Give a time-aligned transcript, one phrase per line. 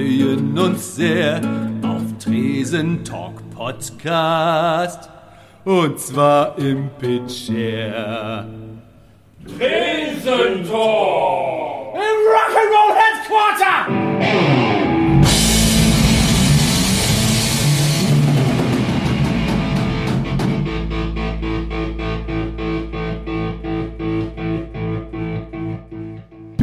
[0.00, 1.42] freuen uns sehr
[1.82, 5.10] auf Tresen Talk Podcast.
[5.64, 8.46] Und zwar im Pitcher.
[9.44, 11.94] Tresen Talk!
[11.94, 14.69] Im Rock'n'Roll Headquarter!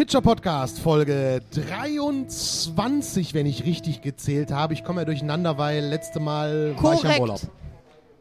[0.08, 4.74] Pitcher Podcast Folge 23, wenn ich richtig gezählt habe.
[4.74, 7.20] Ich komme ja durcheinander, weil letzte Mal war ich im Korrekt.
[7.20, 7.42] Urlaub.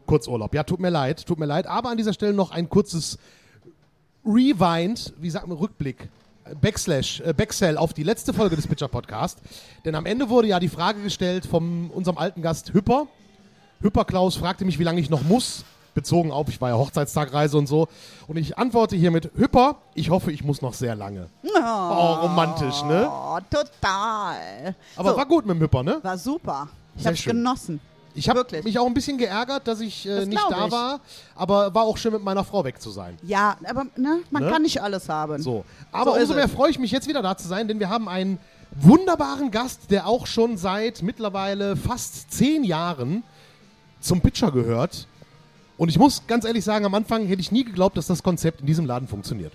[0.05, 0.53] Kurzurlaub.
[0.53, 1.69] Ja, tut mir leid, tut mir leid.
[1.69, 3.19] Aber an dieser Stelle noch ein kurzes
[4.25, 6.09] Rewind, wie sagt man, Rückblick.
[6.47, 9.39] äh, Backslash, äh, Backsell auf die letzte Folge des Pitcher Podcast.
[9.85, 13.07] Denn am Ende wurde ja die Frage gestellt von unserem alten Gast Hüpper.
[13.80, 15.65] Hüpper Klaus fragte mich, wie lange ich noch muss,
[15.97, 17.89] bezogen auf, ich war ja Hochzeitstagreise und so.
[18.29, 21.29] Und ich antworte hier mit Hüpper, ich hoffe, ich muss noch sehr lange.
[21.43, 23.11] Oh, romantisch, ne?
[23.11, 24.75] Oh, total.
[24.95, 25.99] Aber so, war gut mit dem Hüpper, ne?
[26.03, 26.69] war super.
[26.95, 27.37] Ich Sehr hab's schön.
[27.37, 27.80] genossen.
[28.15, 30.73] Ich habe mich auch ein bisschen geärgert, dass ich äh, Das nicht da ich.
[30.73, 31.01] war,
[31.35, 33.19] aber war auch schön mit meiner Frau weg zu sein.
[33.23, 34.51] Ja, aber ne, man Ne?
[34.51, 35.43] kann nicht alles haben.
[35.43, 35.65] So.
[35.93, 38.09] Aber So umso mehr freue ich mich jetzt wieder da zu sein, denn wir haben
[38.09, 38.38] einen
[38.71, 43.23] wunderbaren Gast, der auch schon seit mittlerweile fast zehn Jahren
[44.01, 45.07] zum Pitcher gehört.
[45.79, 48.60] Und ich muss ganz ehrlich sagen, am Anfang hätte ich nie geglaubt, dass das Konzept
[48.60, 49.52] in diesem Laden funktioniert.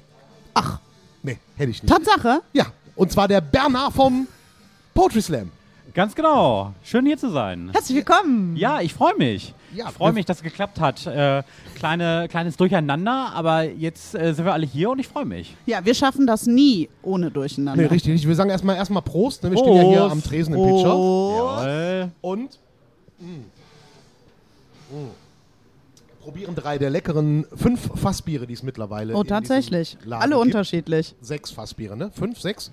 [0.53, 0.79] Ach,
[1.23, 1.91] Nee, hätte ich nicht.
[1.93, 2.41] Tatsache?
[2.53, 4.27] Ja, und zwar der Bernhard vom
[4.93, 5.51] Poetry Slam.
[5.93, 6.73] Ganz genau.
[6.83, 7.69] Schön hier zu sein.
[7.73, 8.55] Herzlich willkommen.
[8.55, 9.53] Ja, ich freue mich.
[9.75, 11.05] Ja, ich freue mich, dass es geklappt hat.
[11.05, 11.43] Äh,
[11.75, 15.55] kleine, kleines Durcheinander, aber jetzt äh, sind wir alle hier und ich freue mich.
[15.65, 17.81] Ja, wir schaffen das nie ohne Durcheinander.
[17.83, 18.27] Nee, richtig, richtig.
[18.27, 19.43] Wir sagen erstmal erstmal Prost.
[19.43, 19.51] Ne?
[19.51, 20.11] Wir stehen ja hier Prost.
[20.11, 22.09] am Tresen im Pitcher.
[22.21, 22.57] Und
[23.19, 23.25] mm,
[24.95, 25.09] mm,
[26.21, 29.97] probieren drei der leckeren fünf Fassbiere, die es mittlerweile Oh, in diesem tatsächlich.
[30.05, 30.45] Laden Alle gibt.
[30.45, 31.15] unterschiedlich.
[31.21, 32.11] Sechs Fassbiere, ne?
[32.13, 32.71] Fünf, sechs.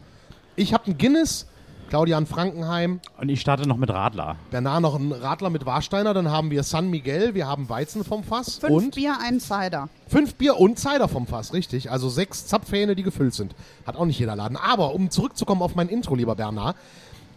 [0.56, 1.46] Ich habe einen Guinness,
[1.88, 4.36] Claudia in Frankenheim, Und ich starte noch mit Radler.
[4.50, 8.22] Bernard noch einen Radler mit Warsteiner, dann haben wir San Miguel, wir haben Weizen vom
[8.24, 9.88] Fass Fünf und Bier, ein Cider.
[10.08, 11.90] fünf Bier und Cider vom Fass, richtig.
[11.90, 13.54] Also sechs Zapfhähne, die gefüllt sind.
[13.86, 14.56] Hat auch nicht jeder Laden.
[14.58, 16.76] Aber um zurückzukommen auf mein Intro, lieber Bernard,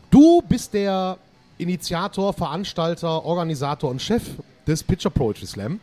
[0.09, 1.17] du bist der
[1.57, 4.23] Initiator, Veranstalter, Organisator und Chef
[4.67, 5.79] des Pitcher Poetry Slam.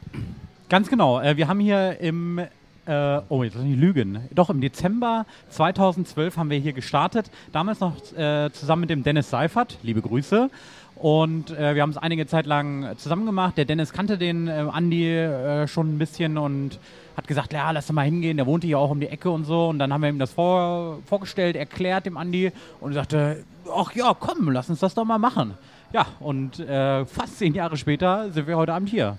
[0.68, 1.20] Ganz genau.
[1.20, 4.20] Äh, wir haben hier im, äh, oh, jetzt mich nicht lügen.
[4.30, 7.30] Doch, im Dezember 2012 haben wir hier gestartet.
[7.52, 9.78] Damals noch äh, zusammen mit dem Dennis Seifert.
[9.82, 10.50] Liebe Grüße.
[10.96, 13.56] Und äh, wir haben es einige Zeit lang zusammen gemacht.
[13.56, 16.78] Der Dennis kannte den äh, Andi äh, schon ein bisschen und
[17.16, 18.36] hat gesagt, ja, lass doch mal hingehen.
[18.36, 19.68] Der wohnte hier auch um die Ecke und so.
[19.68, 24.14] Und dann haben wir ihm das vor, vorgestellt, erklärt dem Andi und sagte, ach ja,
[24.18, 25.54] komm, lass uns das doch mal machen.
[25.92, 29.16] Ja, und äh, fast zehn Jahre später sind wir heute Abend hier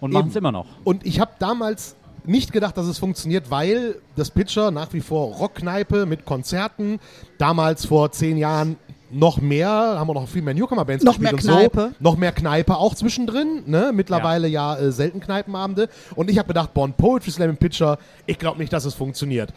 [0.00, 0.66] und machen es immer noch.
[0.84, 5.34] Und ich habe damals nicht gedacht, dass es funktioniert, weil das Pitcher nach wie vor
[5.34, 7.00] Rockkneipe mit Konzerten,
[7.38, 8.76] damals vor zehn Jahren
[9.10, 11.92] noch mehr, haben wir noch viel mehr Newcomer-Bands Noch gespielt mehr und Kneipe.
[11.98, 12.04] so.
[12.04, 13.90] Noch mehr Kneipe auch zwischendrin, ne?
[13.92, 15.88] Mittlerweile ja, äh, selten Kneipenabende.
[16.14, 19.52] Und ich habe gedacht, Born Poetry Slam im Pitcher, ich glaube nicht, dass es funktioniert.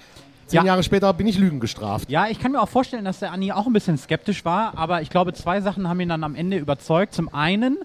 [0.54, 0.66] Zehn Ja.
[0.74, 2.12] Jahre später bin ich Lügen gestraft.
[2.12, 5.02] Ja, ich kann mir auch vorstellen, dass der Anni auch ein bisschen skeptisch war, aber
[5.02, 7.16] ich glaube, zwei Sachen haben ihn dann am Ende überzeugt.
[7.16, 7.80] Zum einen,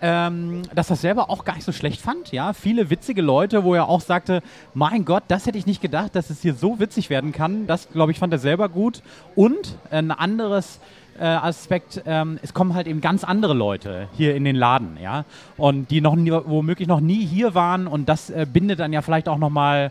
[0.00, 2.32] ähm, dass er es selber auch gar nicht so schlecht fand.
[2.32, 4.42] Ja, viele witzige Leute, wo er auch sagte,
[4.74, 7.68] mein Gott, das hätte ich nicht gedacht, dass es hier so witzig werden kann.
[7.68, 9.00] Das, glaube ich, fand er selber gut.
[9.36, 10.80] Und ein anderes
[11.20, 15.24] äh, Aspekt, ähm, es kommen halt eben ganz andere Leute hier in den Laden, ja,
[15.56, 19.02] und die noch nie, womöglich noch nie hier waren und das äh, bindet dann ja
[19.02, 19.90] vielleicht auch noch mal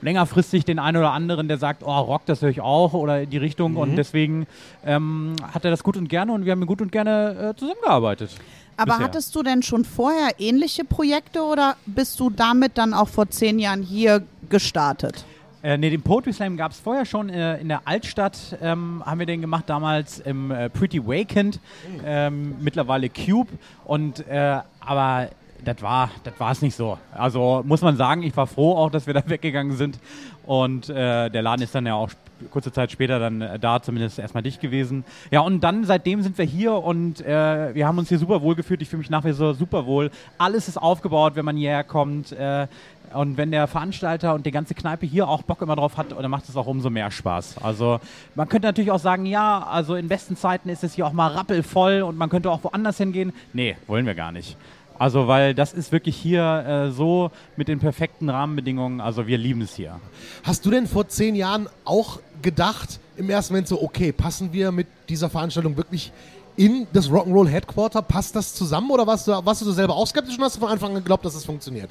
[0.00, 3.30] längerfristig den einen oder anderen, der sagt, oh, Rock, das höre ich auch oder in
[3.30, 4.46] die Richtung und deswegen
[4.84, 8.30] ähm, hat er das gut und gerne und wir haben gut und gerne äh, zusammengearbeitet.
[8.76, 9.04] Aber Bisher.
[9.04, 13.58] hattest du denn schon vorher ähnliche Projekte oder bist du damit dann auch vor zehn
[13.58, 15.24] Jahren hier gestartet?
[15.62, 19.18] Äh, ne, den Poetry Slam gab es vorher schon äh, in der Altstadt, ähm, haben
[19.18, 21.58] wir den gemacht, damals im äh, Pretty Wakened,
[22.04, 23.50] ähm, mittlerweile Cube
[23.84, 25.30] und äh, aber
[25.64, 26.98] das war das es nicht so.
[27.12, 29.98] Also muss man sagen, ich war froh auch, dass wir da weggegangen sind
[30.46, 32.10] und äh, der Laden ist dann ja auch
[32.50, 35.04] kurze Zeit später dann äh, da zumindest erstmal dicht gewesen.
[35.30, 38.54] Ja und dann seitdem sind wir hier und äh, wir haben uns hier super wohl
[38.54, 38.80] gefühlt.
[38.82, 40.10] Ich fühle mich nach wie vor super wohl.
[40.38, 42.32] Alles ist aufgebaut, wenn man hierher kommt.
[42.32, 42.68] Äh,
[43.14, 46.30] und wenn der Veranstalter und die ganze Kneipe hier auch Bock immer drauf hat, dann
[46.30, 47.56] macht es auch umso mehr Spaß.
[47.62, 48.00] Also
[48.34, 51.28] man könnte natürlich auch sagen, ja, also in besten Zeiten ist es hier auch mal
[51.28, 53.32] rappelvoll und man könnte auch woanders hingehen.
[53.52, 54.56] Nee, wollen wir gar nicht.
[54.98, 59.62] Also weil das ist wirklich hier äh, so mit den perfekten Rahmenbedingungen, also wir lieben
[59.62, 60.00] es hier.
[60.42, 64.72] Hast du denn vor zehn Jahren auch gedacht, im ersten Moment so, okay, passen wir
[64.72, 66.12] mit dieser Veranstaltung wirklich
[66.56, 68.02] in das Rock'n'Roll Headquarter?
[68.02, 70.70] Passt das zusammen oder warst du, warst du selber auch skeptisch und hast du von
[70.70, 71.90] Anfang an geglaubt, dass es funktioniert?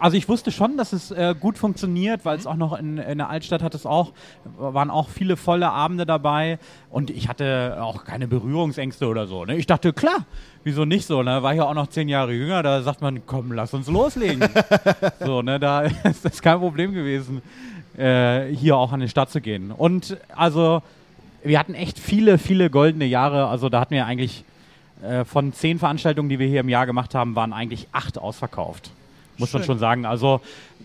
[0.00, 3.18] Also ich wusste schon, dass es äh, gut funktioniert, weil es auch noch in, in
[3.18, 4.12] der Altstadt hat es auch,
[4.56, 6.58] waren auch viele volle Abende dabei
[6.88, 9.44] und ich hatte auch keine Berührungsängste oder so.
[9.44, 9.56] Ne?
[9.56, 10.24] Ich dachte, klar,
[10.64, 11.22] wieso nicht so?
[11.22, 11.42] Ne?
[11.42, 14.42] War ja auch noch zehn Jahre jünger, da sagt man, komm, lass uns loslegen.
[15.20, 17.42] so, ne, da ist das kein Problem gewesen,
[17.98, 19.70] äh, hier auch an die Stadt zu gehen.
[19.70, 20.82] Und also,
[21.44, 23.48] wir hatten echt viele, viele goldene Jahre.
[23.48, 24.44] Also da hatten wir eigentlich
[25.02, 28.92] äh, von zehn Veranstaltungen, die wir hier im Jahr gemacht haben, waren eigentlich acht ausverkauft
[29.38, 29.60] muss Schön.
[29.60, 30.06] man schon sagen.
[30.06, 30.40] Also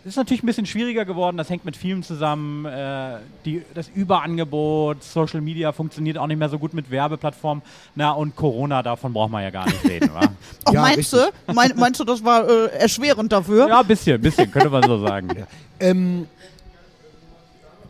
[0.07, 1.38] ist natürlich ein bisschen schwieriger geworden.
[1.38, 2.65] Das hängt mit vielen zusammen.
[2.65, 7.61] Äh, die, das Überangebot, Social Media funktioniert auch nicht mehr so gut mit Werbeplattformen.
[7.95, 10.13] Na und Corona, davon braucht man ja gar nicht reden.
[10.13, 10.21] wa?
[10.65, 11.17] Ach, ja, meinst du?
[11.53, 13.67] Mein, meinst du, das war äh, erschwerend dafür?
[13.67, 15.27] Ja, ein bisschen, bisschen, könnte man so sagen.
[15.38, 15.45] Ja.
[15.79, 16.25] Ähm,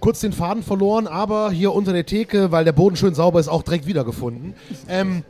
[0.02, 3.48] kurz den Faden verloren, aber hier unter der Theke, weil der Boden schön sauber ist,
[3.48, 4.56] auch direkt wiedergefunden.
[4.90, 5.24] Ähm,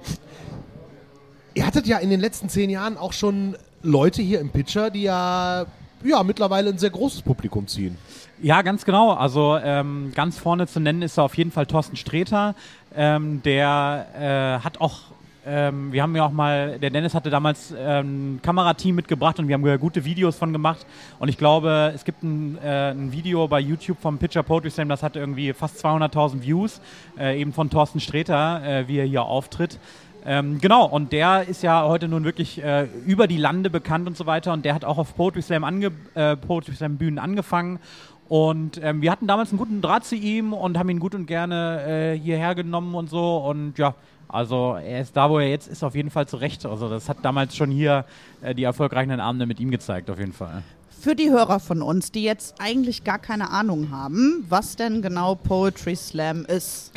[1.54, 5.04] ihr hattet ja in den letzten zehn Jahren auch schon Leute hier im Pitcher, die
[5.04, 5.66] ja,
[6.04, 7.98] ja mittlerweile ein sehr großes Publikum ziehen.
[8.42, 9.14] Ja, ganz genau.
[9.14, 12.56] Also ähm, ganz vorne zu nennen ist auf jeden Fall Thorsten Streter.
[12.96, 15.02] Ähm, der äh, hat auch
[15.50, 19.48] ähm, wir haben ja auch mal, der Dennis hatte damals ähm, ein Kamerateam mitgebracht und
[19.48, 20.86] wir haben gute Videos von gemacht.
[21.20, 24.90] Und ich glaube, es gibt ein, äh, ein Video bei YouTube vom Pitcher Poetry Slam,
[24.90, 26.82] das hat irgendwie fast 200.000 Views,
[27.18, 29.80] äh, eben von Thorsten Streter, äh, wie er hier auftritt.
[30.30, 34.18] Ähm, genau, und der ist ja heute nun wirklich äh, über die Lande bekannt und
[34.18, 34.52] so weiter.
[34.52, 37.80] Und der hat auch auf Poetry Slam, ange äh, Poetry Slam Bühnen angefangen.
[38.28, 41.28] Und ähm, wir hatten damals einen guten Draht zu ihm und haben ihn gut und
[41.28, 43.38] gerne äh, hierher genommen und so.
[43.38, 43.96] Und ja,
[44.28, 46.66] also er ist da, wo er jetzt ist, auf jeden Fall zurecht.
[46.66, 48.04] Also das hat damals schon hier
[48.42, 50.62] äh, die erfolgreichen Abende mit ihm gezeigt, auf jeden Fall
[51.00, 55.36] für die Hörer von uns, die jetzt eigentlich gar keine Ahnung haben, was denn genau
[55.36, 56.92] Poetry Slam ist.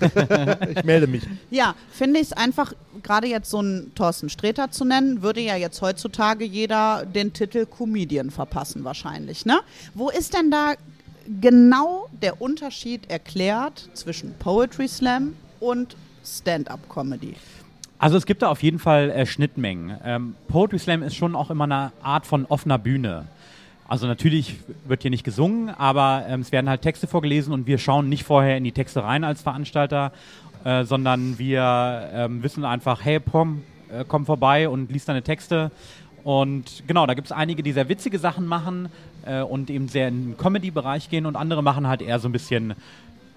[0.76, 1.22] ich melde mich.
[1.50, 5.56] Ja, finde ich es einfach, gerade jetzt so einen Thorsten Sträter zu nennen, würde ja
[5.56, 9.46] jetzt heutzutage jeder den Titel Comedian verpassen wahrscheinlich.
[9.46, 9.60] Ne?
[9.94, 10.74] Wo ist denn da
[11.40, 17.34] genau der Unterschied erklärt zwischen Poetry Slam und Stand-up-Comedy?
[18.04, 19.96] Also es gibt da auf jeden Fall äh, Schnittmengen.
[20.04, 23.24] Ähm, Poetry Slam ist schon auch immer eine Art von offener Bühne.
[23.88, 27.78] Also natürlich wird hier nicht gesungen, aber ähm, es werden halt Texte vorgelesen und wir
[27.78, 30.12] schauen nicht vorher in die Texte rein als Veranstalter,
[30.64, 35.70] äh, sondern wir ähm, wissen einfach, hey, komm, äh, komm vorbei und liest deine Texte.
[36.24, 38.90] Und genau, da gibt es einige, die sehr witzige Sachen machen
[39.24, 42.32] äh, und eben sehr in den Comedy-Bereich gehen und andere machen halt eher so ein
[42.32, 42.74] bisschen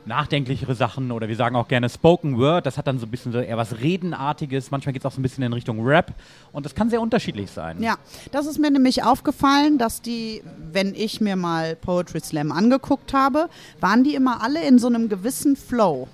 [0.07, 2.65] nachdenklichere Sachen oder wir sagen auch gerne Spoken Word.
[2.65, 4.71] Das hat dann so ein bisschen so eher was Redenartiges.
[4.71, 6.13] Manchmal geht es auch so ein bisschen in Richtung Rap
[6.51, 7.81] und das kann sehr unterschiedlich sein.
[7.81, 7.98] Ja,
[8.31, 13.50] das ist mir nämlich aufgefallen, dass die, wenn ich mir mal Poetry Slam angeguckt habe,
[13.80, 16.07] waren die immer alle in so einem gewissen Flow.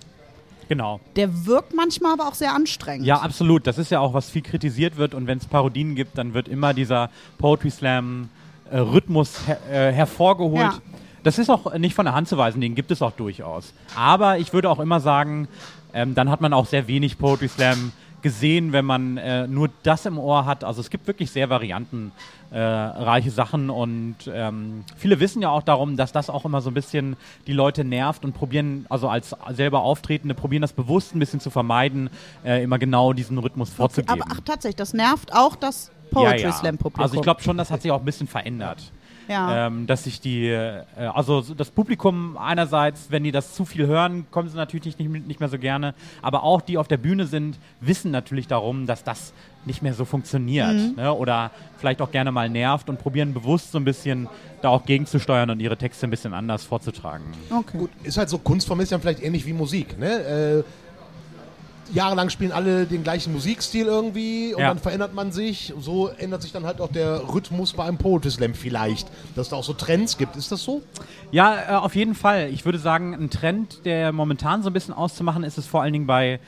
[0.69, 0.99] Genau.
[1.15, 3.05] Der wirkt manchmal aber auch sehr anstrengend.
[3.05, 3.67] Ja, absolut.
[3.67, 5.13] Das ist ja auch, was viel kritisiert wird.
[5.13, 8.29] Und wenn es Parodien gibt, dann wird immer dieser Poetry Slam
[8.71, 10.61] äh, Rhythmus her äh, hervorgeholt.
[10.61, 10.81] Ja.
[11.23, 13.73] Das ist auch nicht von der Hand zu weisen, den gibt es auch durchaus.
[13.95, 15.47] Aber ich würde auch immer sagen,
[15.93, 17.91] ähm, dann hat man auch sehr wenig Poetry Slam
[18.23, 20.63] gesehen, wenn man äh, nur das im Ohr hat.
[20.63, 25.97] Also es gibt wirklich sehr variantenreiche äh, Sachen und ähm, viele wissen ja auch darum,
[25.97, 27.15] dass das auch immer so ein bisschen
[27.45, 31.51] die Leute nervt und probieren, also als selber Auftretende, probieren das bewusst ein bisschen zu
[31.51, 32.09] vermeiden,
[32.43, 34.21] äh, immer genau diesen Rhythmus vorzugeben.
[34.21, 37.03] Aber ach tatsächlich, das nervt auch das Poetry Slam Publikum.
[37.03, 38.91] Also ich glaube schon, das hat sich auch ein bisschen verändert.
[39.27, 39.67] Ja.
[39.67, 44.25] Ähm, dass sich die, äh, also das Publikum einerseits, wenn die das zu viel hören,
[44.31, 47.57] kommen sie natürlich nicht, nicht mehr so gerne, aber auch die auf der Bühne sind,
[47.81, 49.33] wissen natürlich darum, dass das
[49.65, 50.95] nicht mehr so funktioniert mhm.
[50.95, 51.13] ne?
[51.13, 54.27] oder vielleicht auch gerne mal nervt und probieren bewusst so ein bisschen
[54.61, 57.25] da auch gegenzusteuern und ihre Texte ein bisschen anders vorzutragen.
[57.49, 57.77] Okay.
[57.77, 59.97] Gut, ist halt so Kunstform ist ja vielleicht ähnlich wie Musik.
[59.97, 60.07] Ne?
[60.07, 60.63] Äh,
[61.91, 64.69] jahrelang spielen alle den gleichen Musikstil irgendwie und ja.
[64.69, 65.73] dann verändert man sich.
[65.79, 69.07] So ändert sich dann halt auch der Rhythmus bei einem Poetry Slam vielleicht.
[69.35, 70.35] Dass es da auch so Trends gibt.
[70.35, 70.81] Ist das so?
[71.31, 72.49] Ja, äh, auf jeden Fall.
[72.49, 75.93] Ich würde sagen, ein Trend, der momentan so ein bisschen auszumachen ist, ist vor allen
[75.93, 76.39] Dingen bei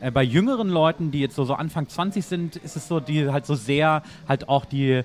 [0.00, 3.30] äh, bei jüngeren Leuten, die jetzt so, so Anfang 20 sind, ist es so, die
[3.30, 5.02] halt so sehr halt auch die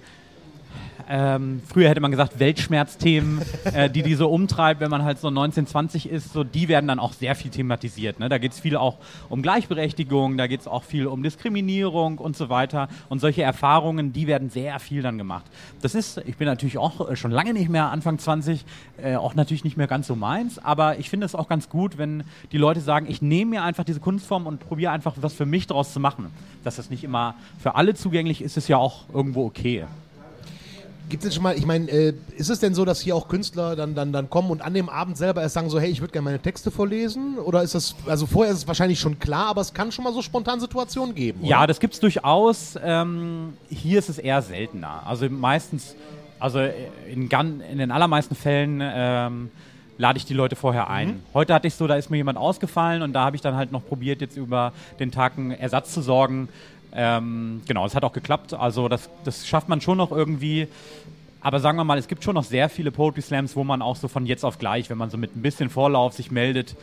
[1.07, 5.29] ähm, früher hätte man gesagt Weltschmerzthemen, äh, die die so umtreibt, wenn man halt so
[5.29, 8.19] 19, 20 ist, so die werden dann auch sehr viel thematisiert.
[8.19, 8.29] Ne?
[8.29, 8.97] Da geht es viel auch
[9.29, 12.89] um Gleichberechtigung, da geht es auch viel um Diskriminierung und so weiter.
[13.07, 15.45] Und solche Erfahrungen, die werden sehr viel dann gemacht.
[15.81, 18.65] Das ist, ich bin natürlich auch äh, schon lange nicht mehr Anfang 20,
[19.01, 21.97] äh, auch natürlich nicht mehr ganz so meins, aber ich finde es auch ganz gut,
[21.97, 25.45] wenn die Leute sagen, ich nehme mir einfach diese Kunstform und probiere einfach was für
[25.45, 26.27] mich daraus zu machen.
[26.63, 29.85] Dass das nicht immer für alle zugänglich ist, ist ja auch irgendwo okay.
[31.09, 33.75] Gibt es schon mal, ich meine, äh, ist es denn so, dass hier auch Künstler
[33.75, 36.11] dann, dann, dann kommen und an dem Abend selber erst sagen so, hey, ich würde
[36.13, 37.37] gerne meine Texte vorlesen?
[37.39, 40.13] Oder ist das, also vorher ist es wahrscheinlich schon klar, aber es kann schon mal
[40.13, 41.49] so spontan Situationen geben, oder?
[41.49, 42.77] Ja, das gibt es durchaus.
[42.83, 45.01] Ähm, hier ist es eher seltener.
[45.05, 45.95] Also meistens
[46.41, 46.59] Also
[47.11, 49.49] in, gan- in den allermeisten Fällen ähm,
[49.97, 50.91] lade ich die Leute vorher Mhm.
[50.91, 51.23] ein.
[51.33, 53.73] Heute hatte ich so, da ist mir jemand ausgefallen und da habe ich dann halt
[53.73, 56.47] noch probiert, jetzt über den Tag einen Ersatz zu sorgen.
[56.93, 58.53] Ähm, genau, es hat auch geklappt.
[58.53, 60.67] Also das, das schafft man schon noch irgendwie.
[61.41, 63.96] Aber sagen wir mal, es gibt schon noch sehr viele Poetry Slams, wo man auch
[63.96, 66.75] so von jetzt auf gleich, wenn man so mit ein bisschen Vorlauf sich meldet,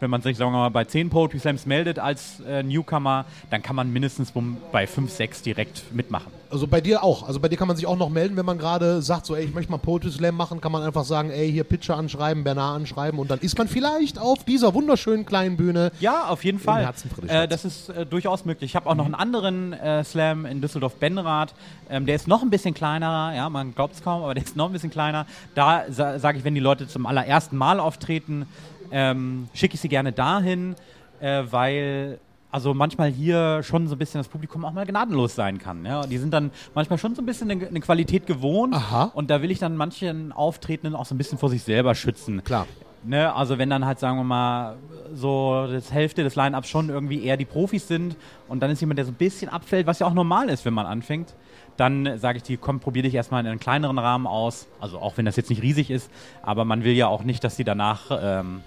[0.00, 3.62] wenn man sich, sagen wir mal, bei 10 Poetry Slams meldet als äh, Newcomer, dann
[3.62, 4.32] kann man mindestens
[4.72, 6.32] bei 5, 6 direkt mitmachen.
[6.50, 7.26] Also bei dir auch.
[7.26, 9.44] Also bei dir kann man sich auch noch melden, wenn man gerade sagt, so, ey,
[9.44, 12.76] ich möchte mal Poetry Slam machen, kann man einfach sagen, ey, hier Pitcher anschreiben, Bernard
[12.76, 15.92] anschreiben und dann ist man vielleicht auf dieser wunderschönen kleinen Bühne.
[16.00, 16.84] Ja, auf jeden Fall.
[16.84, 17.10] Herzen.
[17.28, 18.70] Äh, das ist äh, durchaus möglich.
[18.70, 21.54] Ich habe auch noch einen anderen äh, Slam in Düsseldorf-Benrath.
[21.90, 23.32] Ähm, der ist noch ein bisschen kleiner.
[23.34, 25.26] Ja, man glaubt es kaum, aber der ist noch ein bisschen kleiner.
[25.54, 28.46] Da sa sage ich, wenn die Leute zum allerersten Mal auftreten,
[28.90, 30.74] ähm, schicke ich sie gerne dahin,
[31.20, 32.18] äh, weil
[32.50, 35.84] also manchmal hier schon so ein bisschen das Publikum auch mal gnadenlos sein kann.
[35.84, 36.06] Ja?
[36.06, 38.74] Die sind dann manchmal schon so ein bisschen eine, eine Qualität gewohnt.
[38.74, 39.10] Aha.
[39.14, 42.42] Und da will ich dann manchen Auftretenden auch so ein bisschen vor sich selber schützen.
[42.44, 42.66] Klar.
[43.04, 44.76] Ne, also wenn dann halt, sagen wir mal,
[45.14, 48.16] so das Hälfte des Line-Ups schon irgendwie eher die Profis sind
[48.48, 50.74] und dann ist jemand, der so ein bisschen abfällt, was ja auch normal ist, wenn
[50.74, 51.34] man anfängt,
[51.76, 54.66] dann sage ich dir, komm, probier dich erstmal in einem kleineren Rahmen aus.
[54.80, 56.10] Also auch wenn das jetzt nicht riesig ist,
[56.42, 58.62] aber man will ja auch nicht, dass die danach ähm,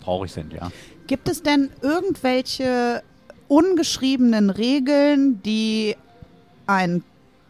[0.00, 0.70] traurig sind, ja.
[1.06, 3.02] Gibt es denn irgendwelche
[3.48, 5.96] ungeschriebenen Regeln, die
[6.66, 7.02] ein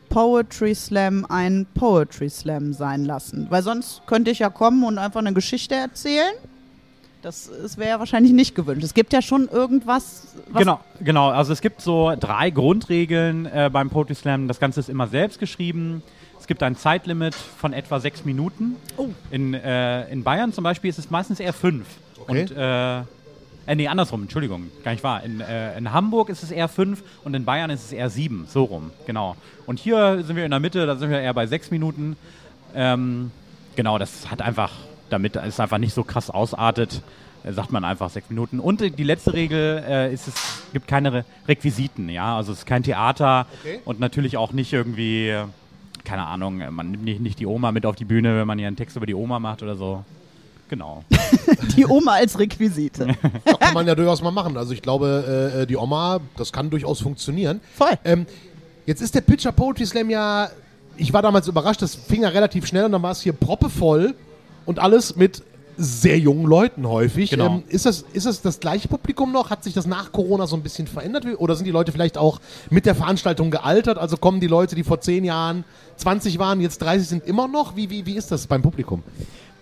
[0.09, 3.47] Poetry Slam ein Poetry Slam sein lassen?
[3.50, 6.33] Weil sonst könnte ich ja kommen und einfach eine Geschichte erzählen.
[7.23, 8.83] Das, das wäre ja wahrscheinlich nicht gewünscht.
[8.83, 10.28] Es gibt ja schon irgendwas.
[10.49, 11.28] Was Genau, genau.
[11.28, 14.49] Also es gibt so drei Grundregeln äh, beim Poetry Slam.
[14.49, 16.02] Das Ganze ist immer selbst geschrieben.
[16.38, 18.76] Es gibt ein Zeitlimit von etwa sechs Minuten.
[18.97, 19.09] Oh.
[19.30, 21.87] In, äh, in Bayern zum Beispiel ist es meistens eher fünf.
[22.30, 22.42] Okay.
[22.42, 23.00] Und äh,
[23.66, 25.22] äh, nee, andersrum, Entschuldigung, gar nicht wahr.
[25.22, 28.46] In, äh, in Hamburg ist es eher fünf und in Bayern ist es eher sieben,
[28.49, 29.37] so rum, genau.
[29.66, 32.16] Und hier sind wir in der Mitte, da sind wir eher bei sechs Minuten.
[32.75, 33.30] Ähm,
[33.76, 34.72] genau, das hat einfach,
[35.10, 37.02] damit es einfach nicht so krass ausartet,
[37.44, 38.60] äh, sagt man einfach sechs Minuten.
[38.60, 42.66] Und die letzte Regel äh, ist, es gibt keine Re Requisiten, ja, also es ist
[42.66, 43.80] kein Theater Okay.
[43.84, 45.37] und natürlich auch nicht irgendwie,
[46.04, 48.68] keine Ahnung, man nimmt nicht, nicht die Oma mit auf die Bühne, wenn man hier
[48.68, 50.04] einen Text über die Oma macht oder so.
[50.70, 51.02] Genau.
[51.76, 53.08] Die Oma als Requisite.
[53.44, 54.56] Das kann man ja durchaus mal machen.
[54.56, 57.60] Also ich glaube, äh, die Oma, das kann durchaus funktionieren.
[57.76, 57.98] Voll.
[58.04, 58.24] Ähm,
[58.86, 60.48] jetzt ist der Pitcher Poetry Slam ja,
[60.96, 64.14] ich war damals überrascht, das fing ja relativ schnell und dann war es hier proppevoll
[64.64, 65.42] und alles mit
[65.76, 67.30] sehr jungen Leuten häufig.
[67.30, 67.46] Genau.
[67.46, 69.50] Ähm, ist, das, ist das das gleiche Publikum noch?
[69.50, 71.26] Hat sich das nach Corona so ein bisschen verändert?
[71.38, 73.98] Oder sind die Leute vielleicht auch mit der Veranstaltung gealtert?
[73.98, 75.64] Also kommen die Leute, die vor 10 Jahren
[75.96, 77.74] 20 waren, jetzt 30 sind, immer noch?
[77.74, 79.02] Wie, wie, wie ist das beim Publikum?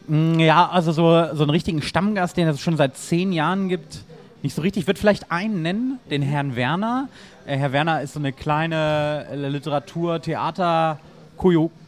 [0.09, 1.03] Mm, Ja, also so,
[1.35, 4.05] so einen richtigen Stammgast, den es schon seit zehn Jahren gibt,
[4.43, 4.83] nicht so richtig.
[4.83, 7.09] Ich würde vielleicht einen nennen, den Herrn Werner.
[7.47, 10.99] Äh, Herr Werner ist so eine kleine äh, Literatur-, Theater-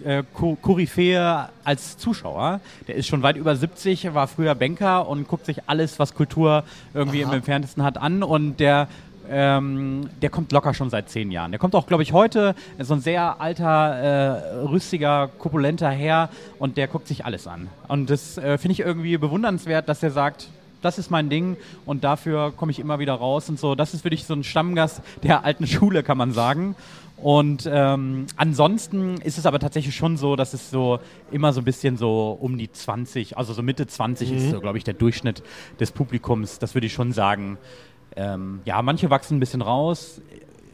[0.05, 2.61] äh, Ko- Koryphäe als Zuschauer.
[2.87, 6.63] Der ist schon weit über 70, war früher Banker und guckt sich alles, was Kultur
[6.95, 8.23] irgendwie im Entferntesten hat, an.
[8.23, 8.87] Und der
[9.31, 11.53] ähm, der kommt locker schon seit zehn Jahren.
[11.53, 16.31] Der kommt auch, glaube ich, heute, ist so ein sehr alter, äh, rüstiger, korpulenter Herr
[16.59, 17.69] und der guckt sich alles an.
[17.87, 20.49] Und das äh, finde ich irgendwie bewundernswert, dass er sagt,
[20.83, 21.57] das ist mein Ding
[21.87, 23.75] und dafür komme ich immer wieder raus und so.
[23.75, 26.75] Das ist wirklich so ein Stammgast der alten Schule, kann man sagen.
[27.23, 31.65] Und ähm, ansonsten ist es aber tatsächlich schon so, dass es so immer so ein
[31.65, 35.43] bisschen so um die 20, also so Mitte 20 ist so, glaube ich, der Durchschnitt
[35.79, 36.59] des Publikums.
[36.59, 37.59] Das würde ich schon sagen.
[38.17, 40.21] Ähm, ja, manche wachsen ein bisschen raus.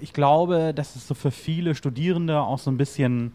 [0.01, 3.33] Ich glaube, dass es so für viele Studierende auch so ein bisschen,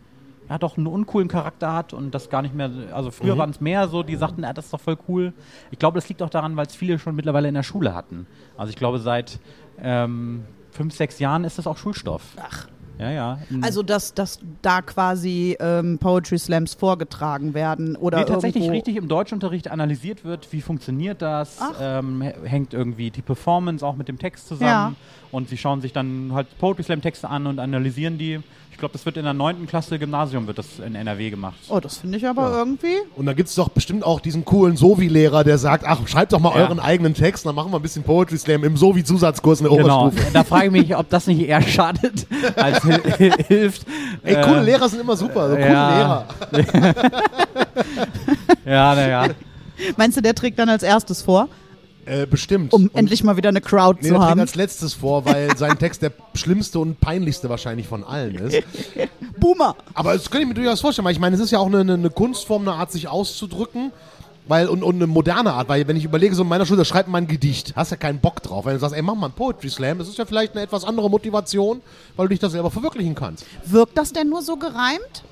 [0.49, 3.61] ja, doch einen uncoolen Charakter hat und das gar nicht mehr, also früher waren es
[3.61, 5.33] mehr so, die sagten, ja, das ist doch voll cool.
[5.71, 8.27] Ich glaube, das liegt auch daran, weil es viele schon mittlerweile in der Schule hatten.
[8.57, 9.39] Also ich glaube, seit
[9.79, 12.23] ähm, fünf, sechs Jahren ist das auch Schulstoff.
[12.37, 12.67] Ach.
[13.01, 13.39] Ja, ja.
[13.49, 18.75] In- Also, dass, dass da quasi ähm, Poetry Slams vorgetragen werden oder Nee, tatsächlich irgendwo
[18.77, 24.07] richtig im Deutschunterricht analysiert wird, wie funktioniert das, ähm, hängt irgendwie die Performance auch mit
[24.07, 24.93] dem Text zusammen Ja.
[25.31, 28.39] und sie schauen sich dann halt Poetry Slam Texte an und analysieren die.
[28.73, 29.67] Ich glaube, das wird in der 9.
[29.67, 31.55] Klasse Gymnasium wird das in NRW gemacht.
[31.69, 32.95] Oh, das finde ich aber irgendwie.
[33.15, 36.39] Und da gibt es doch bestimmt auch diesen coolen Sovi-Lehrer, der sagt, ach, schreibt doch
[36.39, 36.63] mal Ja.
[36.63, 40.07] euren eigenen Text, dann machen wir ein bisschen Poetry Slam im Sovi-Zusatzkurs in der Genau,
[40.07, 40.31] Oberstufe.
[40.33, 42.83] da frage ich mich, ob das nicht eher schadet als
[43.47, 43.85] hilft.
[44.23, 46.25] Ey, Äh, coole Lehrer sind immer super, so coole ja.
[46.51, 46.71] Lehrer.
[48.65, 49.27] Ja, naja.
[49.97, 51.49] Meinst du, der trägt dann als erstes vor,
[52.05, 52.73] Äh, bestimmt.
[52.73, 54.39] um Und- endlich mal wieder eine Crowd Nee, zu der trägt haben?
[54.39, 58.63] als letztes vor, weil sein Text der schlimmste und peinlichste wahrscheinlich von allen ist.
[59.39, 59.75] Boomer!
[59.93, 61.79] Aber das kann ich mir durchaus vorstellen, weil ich meine, es ist ja auch eine,
[61.93, 63.91] eine Kunstform, eine Art, sich auszudrücken.
[64.51, 66.83] Weil, und, und eine moderne Art, weil wenn ich überlege, so in meiner Schule, da
[66.83, 68.65] schreibt man ein Gedicht, hast ja keinen Bock drauf.
[68.65, 70.83] Wenn du sagst, ey, mach mal einen Poetry Slam, das ist ja vielleicht eine etwas
[70.83, 71.81] andere Motivation,
[72.17, 73.45] weil du dich da selber verwirklichen kannst.
[73.63, 75.23] Wirkt das denn nur so gereimt?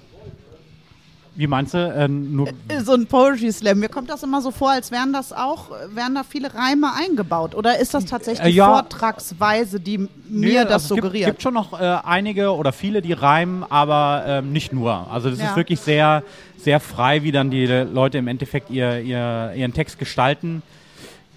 [1.40, 1.78] Wie meinst du?
[1.78, 2.50] Äh, nur
[2.84, 3.80] so ein Poetry Slam.
[3.80, 7.56] Mir kommt das immer so vor, als wären das auch, wären da viele Reime eingebaut.
[7.56, 8.66] Oder ist das tatsächlich Äh, die ja.
[8.66, 11.14] Vortragsweise, die mir das also es suggeriert?
[11.14, 15.10] Gibt, gibt schon noch äh, einige oder viele, die reimen, aber ähm, nicht nur.
[15.10, 15.52] Also das Ja.
[15.52, 16.24] ist wirklich sehr,
[16.58, 20.62] sehr frei, wie dann die Leute im Endeffekt ihr, ihr, ihren Text gestalten.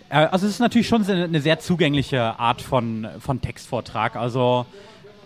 [0.08, 4.16] Äh, also es ist natürlich schon eine, eine sehr zugängliche Art von, von Textvortrag.
[4.16, 4.66] Also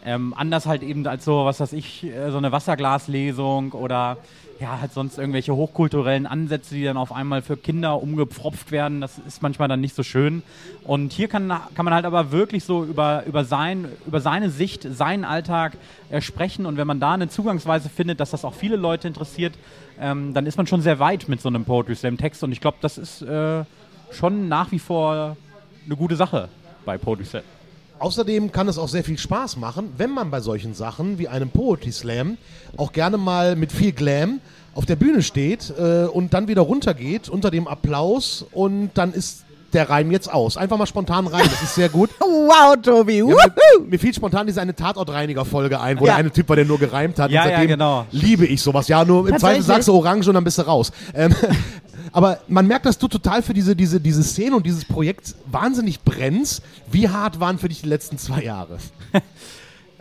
[0.05, 4.19] ähm, anders halt eben als so, was weiß ich, äh, so eine Wasserglaslesung oder
[4.59, 9.01] ja, halt sonst irgendwelche hochkulturellen Ansätze, die dann auf einmal für Kinder umgepfropft werden.
[9.01, 10.43] Das ist manchmal dann nicht so schön.
[10.85, 14.87] Und hier kann, kann man halt aber wirklich so über, über, sein, über seine Sicht,
[14.91, 15.77] seinen Alltag
[16.11, 16.65] äh, sprechen.
[16.65, 19.55] Und wenn man da eine Zugangsweise findet, dass das auch viele Leute interessiert,
[20.01, 22.43] ähm, dann ist man schon sehr weit mit so einem Poetry Slam Text.
[22.43, 23.65] Und ich glaube, das ist äh,
[24.11, 25.37] schon nach wie vor
[25.85, 26.49] eine gute Sache
[26.85, 27.56] bei Poetry Slam.
[27.99, 31.49] Außerdem kann es auch sehr viel Spaß machen, wenn man bei solchen Sachen wie einem
[31.49, 32.37] Poetry Slam
[32.77, 34.41] auch gerne mal mit viel Glam
[34.75, 39.45] auf der Bühne steht äh, und dann wieder runtergeht unter dem Applaus und dann ist
[39.73, 40.57] der Reim jetzt aus.
[40.57, 42.11] Einfach mal spontan rein, das ist sehr gut.
[42.21, 43.19] wow, Tobi.
[43.19, 43.35] Ja, Wuhu.
[43.81, 46.13] mir, mir fiel spontan diese eine Tatortreiniger-Folge ein, wo Ja.
[46.13, 47.31] der eine Typ war, der nur gereimt hat.
[47.31, 48.07] Ja, und ja, seitdem genau.
[48.13, 48.89] liebe ich sowas.
[48.89, 50.93] Ja, nur im Zweifel sagst du Orange und dann bist du raus.
[51.15, 51.35] Ähm,
[52.13, 56.01] aber man merkt, dass du total für diese, diese, diese Szene und dieses Projekt wahnsinnig
[56.01, 56.63] brennst.
[56.91, 58.79] Wie hart waren für dich die letzten zwei Jahre?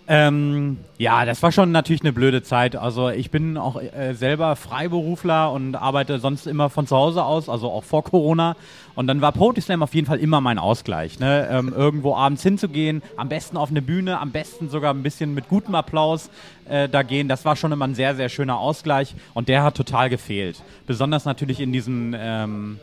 [0.08, 2.76] Ähm, ja, das war schon natürlich eine blöde Zeit.
[2.76, 7.50] Also ich bin auch äh, selber Freiberufler und arbeite sonst immer von zu Hause aus,
[7.50, 8.56] also auch vor Corona.
[8.94, 11.20] Und dann war Poetry Slam auf jeden Fall immer mein Ausgleich.
[11.20, 11.48] Ne?
[11.50, 15.50] Ähm, irgendwo abends hinzugehen, am besten auf eine Bühne, am besten sogar ein bisschen mit
[15.50, 16.30] gutem Applaus
[16.70, 17.28] äh, da gehen.
[17.28, 20.62] Das war schon immer ein sehr, sehr schöner Ausgleich und der hat total gefehlt.
[20.86, 22.80] Besonders natürlich in diesen ähm,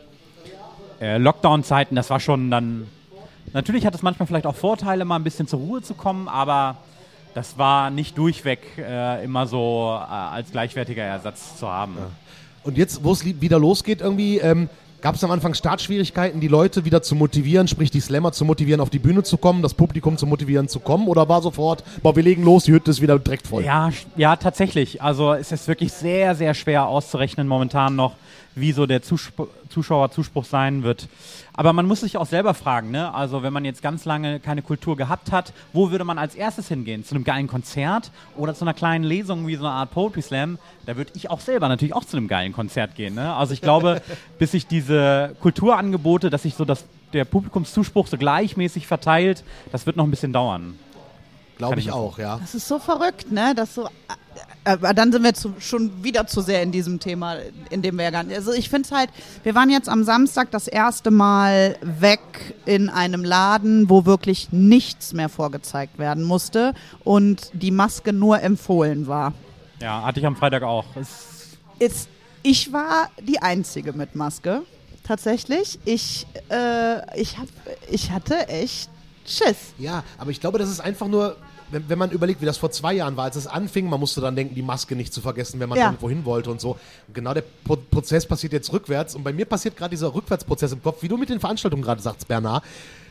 [0.99, 2.87] äh, Lockdown-Zeiten, das war schon dann.
[3.53, 6.77] Natürlich hat es manchmal vielleicht auch Vorteile, mal ein bisschen zur Ruhe zu kommen, aber
[7.33, 11.97] das war nicht durchweg äh, immer so äh, als gleichwertiger Ersatz zu haben.
[12.63, 14.69] Und jetzt, wo es wieder losgeht, irgendwie, ähm,
[15.01, 18.79] gab es am Anfang Startschwierigkeiten, die Leute wieder zu motivieren, sprich die Slammer zu motivieren,
[18.79, 21.07] auf die Bühne zu kommen, das Publikum zu motivieren, zu kommen?
[21.09, 23.65] Oder war sofort, boah, wir legen los, die Hütte ist wieder direkt voll?
[23.65, 25.01] Ja, ja, tatsächlich.
[25.01, 28.13] Also es ist wirklich sehr, sehr schwer auszurechnen momentan noch,
[28.55, 31.07] wie so der Zusp Zuschauerzuspruch sein wird.
[31.55, 33.13] Aber man muss sich auch selber fragen, ne?
[33.13, 36.67] Also wenn man jetzt ganz lange keine Kultur gehabt hat, wo würde man als erstes
[36.67, 37.03] hingehen?
[37.03, 40.59] Zu einem geilen Konzert oder zu einer kleinen Lesung wie so eine Art Poetry Slam?
[40.85, 43.15] Da würde ich auch selber natürlich auch zu einem geilen Konzert gehen.
[43.15, 43.33] Ne?
[43.33, 44.01] Also ich glaube,
[44.39, 49.95] bis sich diese Kulturangebote, dass sich so das, der Publikumszuspruch so gleichmäßig verteilt, das wird
[49.95, 50.77] noch ein bisschen dauern.
[51.57, 52.37] Glaube ich ich auch, ja.
[52.39, 53.53] Das ist so verrückt, ne?
[53.55, 53.87] Das so.
[54.65, 57.35] Aber dann sind wir zu, schon wieder zu sehr in diesem Thema,
[57.69, 58.35] in dem wir ja gar nicht.
[58.35, 59.09] Also ich finde es halt,
[59.43, 62.21] wir waren jetzt am Samstag das erste Mal weg
[62.65, 69.07] in einem Laden, wo wirklich nichts mehr vorgezeigt werden musste und die Maske nur empfohlen
[69.07, 69.33] war.
[69.81, 70.85] Ja, hatte ich am Freitag auch.
[70.95, 72.09] Es Ist,
[72.41, 74.63] ich war die Einzige mit Maske.
[75.03, 75.79] Tatsächlich.
[75.83, 77.47] Ich, äh, ich, hab,
[77.89, 78.89] ich hatte echt
[79.25, 79.73] Schiss.
[79.77, 81.35] Ja, aber ich glaube, das ist einfach nur,
[81.73, 84.21] wenn, wenn man überlegt, wie das vor zwei Jahren war, als es anfing, man musste
[84.21, 85.85] dann denken, die Maske nicht zu vergessen, wenn man Ja.
[85.87, 86.71] irgendwo hin wollte und so.
[87.07, 90.71] Und genau der Pro Prozess passiert jetzt rückwärts und bei mir passiert gerade dieser Rückwärtsprozess
[90.71, 92.63] im Kopf, wie du mit den Veranstaltungen gerade sagst, Bernhard.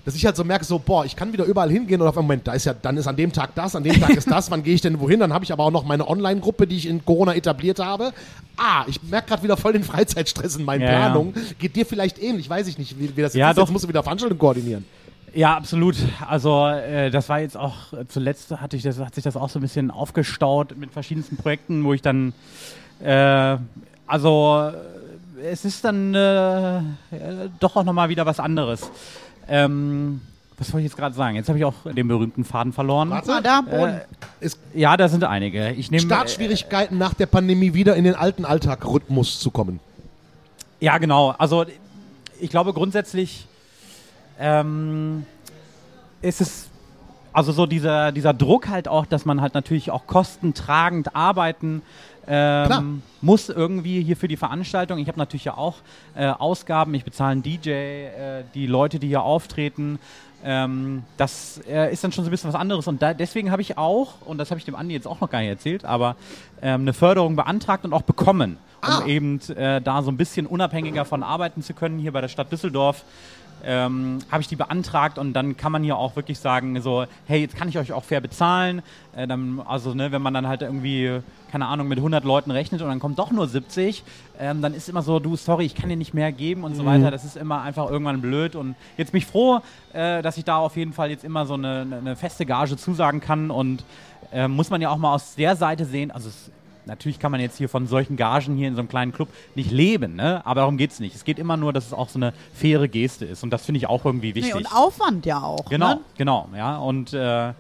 [0.05, 2.27] Dass ich halt so merke, so, boah, ich kann wieder überall hingehen und auf einen
[2.27, 4.51] Moment, da ist ja, dann ist an dem Tag das, an dem Tag ist das,
[4.51, 5.21] wann gehe ich denn wohin?
[5.21, 8.13] Dann habe ich aber auch noch meine Online-Gruppe, die ich in Corona etabliert habe.
[8.57, 10.99] Ah, ich merke gerade wieder voll den Freizeitstress in meinen Ja, ja.
[10.99, 11.35] Planungen.
[11.61, 13.59] Geht dir vielleicht ähnlich, weiß ich nicht, wie, wie das Ja, ist.
[13.59, 13.63] doch.
[13.63, 14.85] Jetzt musst du wieder Veranstaltungen koordinieren.
[15.35, 15.97] Ja, absolut.
[16.29, 19.49] Also äh, das war jetzt auch äh, zuletzt hatte ich das, hat sich das auch
[19.49, 22.35] so ein bisschen aufgestaut mit verschiedensten Projekten, wo ich dann
[23.03, 23.57] äh,
[24.07, 24.71] also
[25.41, 26.83] äh, es ist dann äh, äh,
[27.61, 28.91] doch auch nochmal wieder was anderes.
[29.49, 30.21] Ähm,
[30.59, 31.35] was wollte ich jetzt gerade sagen?
[31.37, 33.11] Jetzt habe ich auch den berühmten Faden verloren.
[33.11, 33.33] Warte.
[33.33, 34.01] Ah, da, Boden.
[34.41, 35.73] Es Ja, da sind einige.
[35.73, 39.81] Ich nehme Startschwierigkeiten nach der Pandemie wieder in den alten Alltagrhythmus zu kommen.
[40.79, 41.31] Ja, genau.
[41.39, 41.65] Also
[42.39, 43.47] ich glaube grundsätzlich
[44.39, 45.27] ähm,
[46.21, 46.69] ist es
[47.33, 51.81] also so dieser, dieser Druck halt auch, dass man halt natürlich auch kostentragend arbeiten
[52.27, 54.99] ähm, muss irgendwie hier für die Veranstaltung.
[54.99, 55.77] Ich habe natürlich ja auch
[56.15, 56.95] äh, Ausgaben.
[56.95, 59.99] Ich bezahle einen DJ, äh, die Leute, die hier auftreten.
[60.45, 62.87] Ähm, das äh, ist dann schon so ein bisschen was anderes.
[62.87, 65.31] Und da, deswegen habe ich auch, und das habe ich dem Andi jetzt auch noch
[65.31, 66.17] gar nicht erzählt, aber
[66.61, 69.07] ähm, eine Förderung beantragt und auch bekommen, um Ah.
[69.07, 72.51] eben äh, da so ein bisschen unabhängiger von arbeiten zu können hier bei der Stadt
[72.51, 73.05] Düsseldorf.
[73.65, 77.41] Ähm, habe ich die beantragt und dann kann man hier auch wirklich sagen, so, hey,
[77.41, 78.83] jetzt kann ich euch auch fair bezahlen.
[79.15, 81.21] Äh, dann, also, ne, wenn man dann halt irgendwie,
[81.51, 84.03] keine Ahnung, mit 100 Leuten rechnet und dann kommt doch nur 70,
[84.41, 86.85] ähm, dann ist immer so, du, sorry, ich kann dir nicht mehr geben und so
[86.85, 87.11] weiter.
[87.11, 89.61] Das ist immer einfach irgendwann blöd und jetzt bin ich froh,
[89.93, 93.21] äh, dass ich da auf jeden Fall jetzt immer so eine, eine feste Gage zusagen
[93.21, 93.85] kann und
[94.33, 96.51] äh, muss man ja auch mal aus der Seite sehen, also es
[96.87, 99.71] natürlich kann man jetzt hier von solchen Gagen hier in so einem kleinen Club nicht
[99.71, 100.45] leben, ne?
[100.45, 101.15] aber darum geht es nicht.
[101.15, 103.79] Es geht immer nur, dass es auch so eine faire Geste ist und das finde
[103.79, 104.55] ich auch irgendwie wichtig.
[104.55, 105.65] Nee, und Aufwand ja auch.
[105.69, 106.01] Genau, Ne?
[106.17, 106.77] genau, ja.
[106.79, 107.53] Und äh,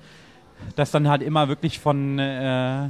[0.77, 2.89] das dann halt immer wirklich von, äh,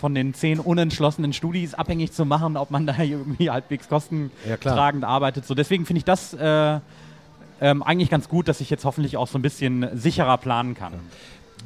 [0.00, 5.04] von den zehn unentschlossenen Studis abhängig zu machen, ob man da irgendwie halbwegs Ja, kostentragend
[5.04, 5.46] arbeitet.
[5.46, 6.80] So, deswegen finde ich das äh,
[7.60, 10.92] ähm, eigentlich ganz gut, dass ich jetzt hoffentlich auch so ein bisschen sicherer planen kann.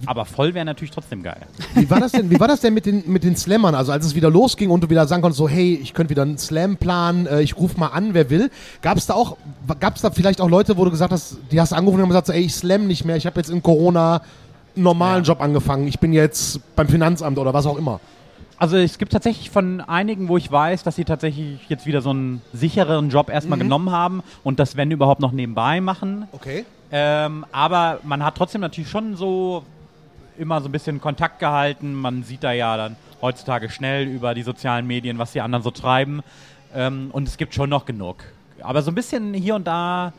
[0.07, 1.42] Aber voll wäre natürlich trotzdem geil.
[1.74, 3.74] Wie war das denn, wie war das denn mit den, mit den Slammern?
[3.74, 6.22] Also als es wieder losging und du wieder sagen konntest, so hey, ich könnte wieder
[6.22, 8.50] einen Slam planen, äh, ich rufe mal an, wer will.
[8.81, 9.37] Gab es da auch,
[9.78, 12.02] gab es da vielleicht auch Leute, wo du gesagt hast, die hast du angerufen und
[12.02, 14.22] haben gesagt, so, ey, ich slam nicht mehr, ich habe jetzt in Corona
[14.74, 15.28] einen normalen Ja.
[15.28, 18.00] Job angefangen, ich bin jetzt beim Finanzamt oder was auch immer.
[18.59, 22.11] Also es gibt tatsächlich von einigen, wo ich weiß, dass sie tatsächlich jetzt wieder so
[22.11, 26.28] einen sichereren Job erstmal genommen haben und das, wenn überhaupt, noch nebenbei machen.
[26.31, 26.64] Okay.
[26.92, 29.64] Ähm, aber man hat trotzdem natürlich schon so
[30.38, 31.95] immer so ein bisschen Kontakt gehalten.
[31.95, 35.71] Man sieht da ja dann heutzutage schnell über die sozialen Medien, was die anderen so
[35.71, 36.23] treiben.
[36.75, 38.25] Ähm, und es gibt schon noch genug.
[38.61, 40.12] Aber so ein bisschen hier und da,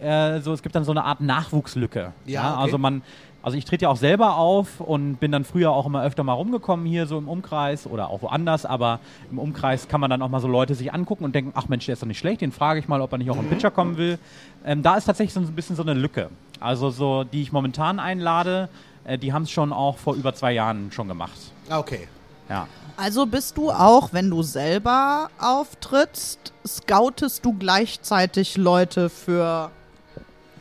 [0.00, 2.12] äh, so es gibt dann so eine Art Nachwuchslücke.
[2.26, 2.62] Ja, okay.
[2.62, 3.02] Also man,
[3.42, 6.32] also ich trete ja auch selber auf und bin dann früher auch immer öfter mal
[6.32, 9.00] rumgekommen hier so im Umkreis oder auch woanders, aber
[9.30, 11.86] im Umkreis kann man dann auch mal so Leute sich angucken und denken, ach Mensch,
[11.86, 13.70] der ist doch nicht schlecht, den frage ich mal, ob er nicht auch im Pitcher
[13.70, 14.18] kommen will.
[14.64, 16.30] Ähm, da ist tatsächlich so ein bisschen so eine Lücke.
[16.58, 18.70] Also so, die ich momentan einlade,
[19.04, 21.38] äh, die haben es schon auch vor über zwei Jahren schon gemacht.
[21.68, 22.08] Ah, Okay.
[22.48, 22.66] Ja.
[22.96, 29.70] Also bist du auch, wenn du selber auftrittst, scoutest du gleichzeitig Leute für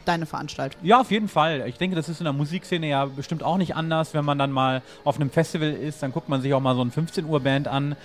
[0.06, 0.80] deine Veranstaltung?
[0.84, 1.64] Ja, auf jeden Fall.
[1.68, 4.14] Ich denke, das ist in der Musikszene ja bestimmt auch nicht anders.
[4.16, 6.82] Wenn man dann mal auf einem Festival ist, dann guckt man sich auch mal so
[6.84, 7.96] ein 15 Uhr Band an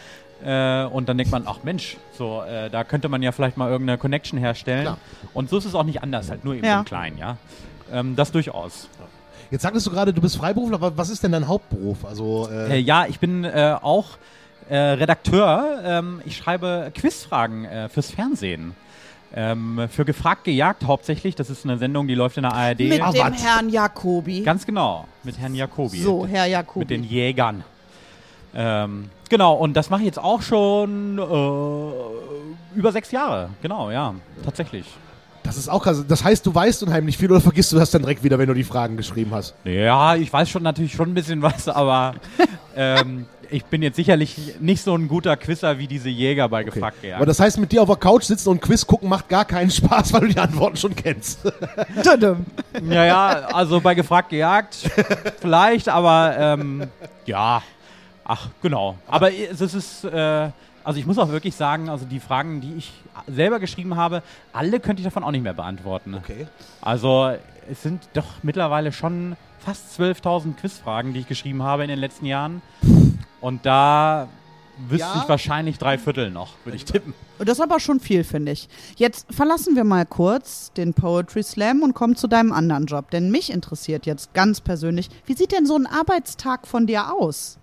[0.44, 3.70] äh, und dann denkt man, ach Mensch, so äh, da könnte man ja vielleicht mal
[3.70, 4.83] irgendeine Connection herstellen.
[4.83, 4.98] Klar.
[5.35, 6.81] Und so ist es auch nicht anders, halt nur eben Ja.
[6.81, 7.37] im Kleinen, ja.
[7.92, 8.88] Ähm, das durchaus.
[9.50, 12.04] Jetzt sagtest du gerade, du bist Freiberufler, aber was ist denn dein Hauptberuf?
[12.04, 14.18] Also, äh, Äh, ja, ich bin äh, auch
[14.68, 15.80] äh, Redakteur.
[15.84, 18.74] Ähm, ich schreibe Quizfragen äh, fürs Fernsehen.
[19.34, 21.34] Ähm, für Gefragt gejagt hauptsächlich.
[21.34, 22.80] Das ist eine Sendung, die läuft in der ARD.
[22.80, 23.42] Mit Ah, dem was?
[23.44, 24.40] Herrn Jacobi.
[24.42, 25.98] Ganz genau, mit Herrn Jacobi.
[26.00, 26.78] so, Herr Jacobi.
[26.80, 27.62] Mit den Jägern.
[28.54, 33.50] Ähm, genau, und das mache ich jetzt auch schon äh, über sechs Jahre.
[33.61, 34.87] Genau, ja, tatsächlich.
[35.48, 36.04] Das ist auch krass.
[36.06, 38.54] Das heißt, du weißt unheimlich viel oder vergisst du das dann direkt wieder, wenn du
[38.54, 39.54] die Fragen geschrieben hast?
[39.64, 42.14] Ja, ich weiß schon natürlich schon ein bisschen was, aber
[42.76, 46.98] ähm, ich bin jetzt sicherlich nicht so ein guter Quizzer wie diese Jäger bei Gefragt
[46.98, 47.28] Aber gejagt.
[47.28, 50.12] das heißt, mit dir auf der Couch sitzen und Quiz gucken macht gar keinen Spaß,
[50.12, 51.40] weil du die Antworten schon kennst.
[52.88, 54.76] Ja, ja, also bei Gefragt gejagt
[55.40, 56.88] vielleicht, aber ähm,
[57.24, 57.62] ja,
[58.24, 58.96] ach, genau.
[59.06, 60.50] Aber es ist, äh,
[60.88, 62.92] also ich muss auch wirklich sagen, also die Fragen, die ich
[63.27, 64.22] selber geschrieben habe,
[64.55, 66.14] alle könnte ich davon auch nicht mehr beantworten.
[66.14, 66.46] Okay.
[66.81, 67.31] Also
[67.70, 72.24] es sind doch mittlerweile schon fast 12.000 Quizfragen, die ich geschrieben habe in den letzten
[72.24, 72.62] Jahren.
[73.42, 74.29] Und da
[74.79, 75.20] wüsste Ja.
[75.22, 77.12] ich wahrscheinlich drei Viertel noch, würde ich tippen.
[77.38, 78.66] Das ist aber schon viel, finde ich.
[78.96, 83.11] Jetzt verlassen wir mal kurz den Poetry Slam und kommen zu deinem anderen Job.
[83.11, 87.57] Denn mich interessiert jetzt ganz persönlich, wie sieht denn so ein Arbeitstag von dir aus?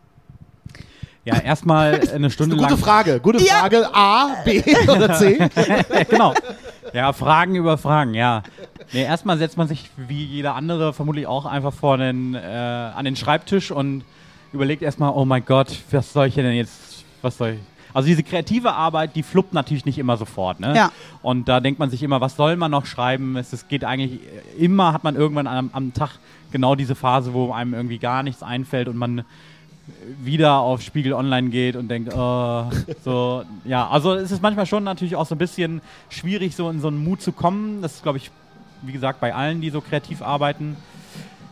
[1.25, 2.77] Ja, erstmal eine Stunde Gute lang.
[2.77, 3.19] Frage.
[3.19, 3.55] Gute Ja.
[3.55, 3.89] Frage.
[3.93, 5.39] A, B oder C?
[6.09, 6.33] Genau.
[6.93, 8.43] Ja, Fragen über Fragen, ja.
[8.93, 13.03] Nee, erstmal setzt man sich wie jeder andere vermutlich auch einfach vor den, äh, an
[13.05, 14.03] den Schreibtisch und
[14.53, 17.59] überlegt erstmal, oh mein Gott, was soll ich denn jetzt, was soll ich.
[17.93, 20.75] Also diese kreative Arbeit, die fluppt natürlich nicht immer sofort, ne?
[20.75, 20.91] Ja.
[21.21, 23.35] Und da denkt man sich immer, was soll man noch schreiben?
[23.37, 26.11] Es, es geht eigentlich, äh, immer hat man irgendwann am, am Tag
[26.51, 29.23] genau diese Phase, wo einem irgendwie gar nichts einfällt und man
[30.23, 32.65] wieder auf Spiegel Online geht und denkt, oh,
[33.03, 36.81] so, ja, also es ist manchmal schon natürlich auch so ein bisschen schwierig, so in
[36.81, 37.81] so einen Mut zu kommen.
[37.81, 38.31] Das ist, glaube ich,
[38.81, 40.75] wie gesagt, bei allen, die so kreativ arbeiten.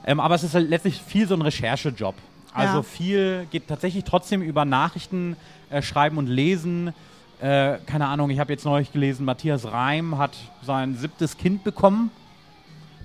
[0.06, 2.16] Ähm, aber es ist halt letztlich viel so ein Recherchejob.
[2.54, 2.84] Also Ja.
[2.84, 5.36] viel geht tatsächlich trotzdem über Nachrichten
[5.70, 6.94] äh, schreiben und lesen.
[7.42, 10.32] Äh, keine Ahnung, ich habe jetzt neulich gelesen, Matthias Reim hat
[10.64, 12.12] sein siebtes Kind bekommen.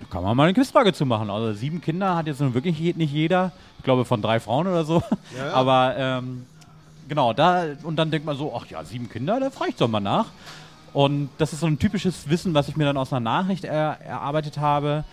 [0.01, 1.31] Da kann man mal eine Quizfrage zu machen.
[1.31, 3.53] Also sieben Kinder hat jetzt nun wirklich nicht jeder.
[3.79, 5.03] Ich glaube von drei Frauen oder so.
[5.53, 6.47] Aber ähm,
[7.09, 9.89] genau, da und dann denkt man so, ach ja, sieben Kinder, da frage ich doch
[9.89, 10.27] mal nach.
[10.93, 14.01] Und das ist so ein typisches Wissen, was ich mir dann aus einer Nachricht er,
[14.01, 15.05] erarbeitet habe.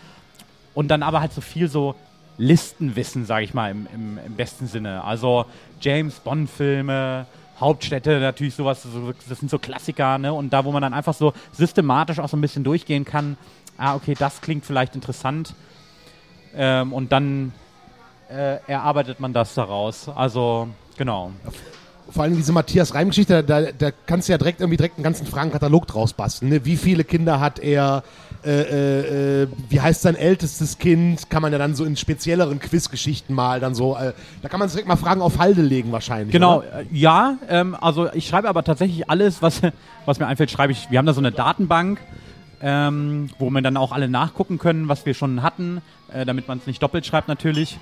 [0.73, 1.95] Und dann aber halt so viel so
[2.37, 5.03] Listenwissen, sage ich mal, im, im, im besten Sinne.
[5.03, 5.45] Also
[5.81, 7.25] James Bond-Filme,
[7.59, 10.33] Hauptstädte, natürlich sowas, so, das sind so Klassiker, ne?
[10.33, 13.37] Und da, wo man dann einfach so systematisch auch so ein bisschen durchgehen kann,
[13.77, 15.53] ah, okay, das klingt vielleicht interessant.
[16.55, 17.51] Ähm, und dann
[18.29, 20.09] äh, erarbeitet man das daraus.
[20.09, 21.31] Also, genau.
[22.09, 25.25] vor allem diese Matthias Reim-Geschichte, da, da kannst du ja direkt irgendwie direkt einen ganzen
[25.27, 26.49] Fragenkatalog draus basteln.
[26.49, 26.65] Ne?
[26.65, 28.03] Wie viele Kinder hat er?
[28.45, 31.31] Äh, äh, äh, wie heißt sein ältestes Kind?
[31.31, 34.69] Kann man ja dann so in spezielleren Quizgeschichten mal dann so, äh, da kann man
[34.69, 36.31] direkt mal Fragen auf Halde legen wahrscheinlich.
[36.31, 36.81] Genau, Oder?
[36.81, 39.61] äh, ja, ähm, also ich schreibe aber tatsächlich alles, was,
[40.05, 40.91] was mir einfällt, schreibe ich.
[40.91, 41.99] Wir haben da so eine Datenbank,
[42.65, 46.57] ähm, wo wir dann auch alle nachgucken können, was wir schon hatten, äh, damit man
[46.57, 47.77] es nicht doppelt schreibt natürlich.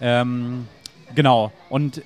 [0.00, 0.68] Ähm,
[1.16, 2.02] genau, und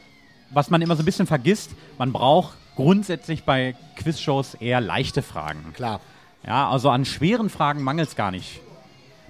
[0.49, 5.75] was man immer so ein bisschen vergisst, man braucht grundsätzlich bei Quizshows eher leichte Fragen.
[5.75, 6.01] Klar.
[6.47, 8.61] Ja, also an schweren Fragen mangelt es gar nicht.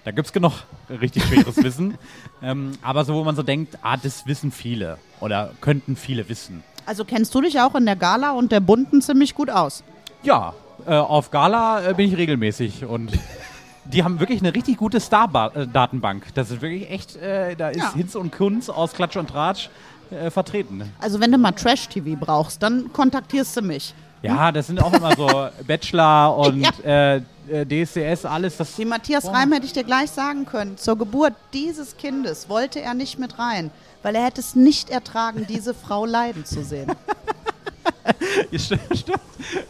[0.04, 0.52] Da gibt es genug
[0.88, 1.98] richtig schweres Wissen.
[2.42, 6.62] Ähm, aber so, wo man so denkt, ah, das wissen viele oder könnten viele wissen.
[6.84, 9.82] Also kennst du dich auch in der Gala und der Bunten ziemlich gut aus?
[10.22, 10.52] Ja,
[10.86, 13.12] äh, auf Gala äh, bin ich regelmäßig und
[13.84, 16.34] die haben wirklich eine richtig gute Star-Datenbank.
[16.34, 17.94] Das ist wirklich echt, äh, da ist Ja.
[17.94, 19.68] Hinz und Kunz aus Klatsch und Tratsch
[20.10, 20.92] äh, vertreten.
[21.00, 23.94] Also wenn du mal Trash-TV brauchst, dann kontaktierst du mich.
[24.22, 25.26] Ja, das sind auch immer so
[25.66, 27.16] Bachelor und äh,
[27.48, 28.56] äh, DSDS, alles.
[28.56, 30.76] Das Die Matthias Reim hätte ich dir gleich sagen können.
[30.78, 33.70] Zur Geburt dieses Kindes wollte er nicht mit rein,
[34.02, 36.90] weil er hätte es nicht ertragen, diese Frau leiden zu sehen.
[38.50, 39.20] Ja, stimmt, stimmt.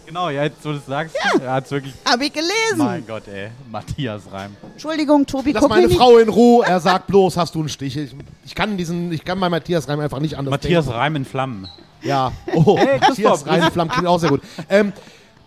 [0.06, 1.94] Genau, ja, jetzt, wo du es sagst, er hat es wirklich.
[2.04, 2.78] Hab ich gelesen.
[2.78, 3.48] Mein Gott, ey.
[3.70, 4.56] Matthias Reim.
[4.72, 5.96] Entschuldigung, Tobi, Lass guck meine nicht.
[5.96, 6.64] Frau in Ruhe.
[6.66, 7.96] Er sagt bloß, hast du einen Stich.
[7.96, 10.98] Ich, ich kann diesen, ich kann bei Matthias Reim einfach nicht anders Matthias denken.
[10.98, 11.68] Reim in Flammen.
[12.02, 12.32] Ja.
[12.54, 13.46] Oh, Hey, Matthias.
[13.46, 14.42] Reim Flammen klingt auch sehr gut.
[14.68, 14.92] Ähm,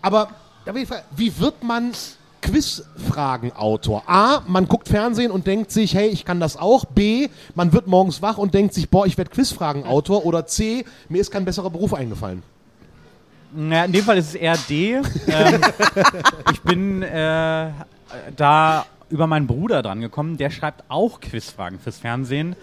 [0.02, 0.28] aber
[0.64, 1.92] da ich wie wird man
[2.42, 4.02] Quizfragenautor?
[4.06, 6.84] A, man guckt Fernsehen und denkt sich, hey, ich kann das auch.
[6.84, 10.24] B, man wird morgens wach und denkt sich, boah, ich werde Quizfragenautor.
[10.24, 12.42] Oder C, mir ist kein besserer Beruf eingefallen.
[13.56, 14.94] Ja, in dem Fall ist es eher D.
[14.94, 15.04] ähm,
[16.52, 17.70] ich bin äh,
[18.36, 20.36] da über meinen Bruder dran gekommen.
[20.36, 22.54] Der schreibt auch Quizfragen fürs Fernsehen.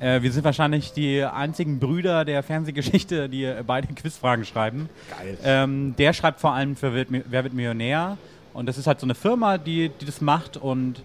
[0.00, 4.88] Äh, wir sind wahrscheinlich die einzigen Brüder der Fernsehgeschichte, die äh, beide Quizfragen schreiben.
[5.16, 5.38] Geil.
[5.44, 8.16] Ähm, der schreibt vor allem für Wer wird- Wer wird Millionär.
[8.52, 10.56] Und das ist halt so eine Firma, die, die das macht.
[10.56, 11.02] Und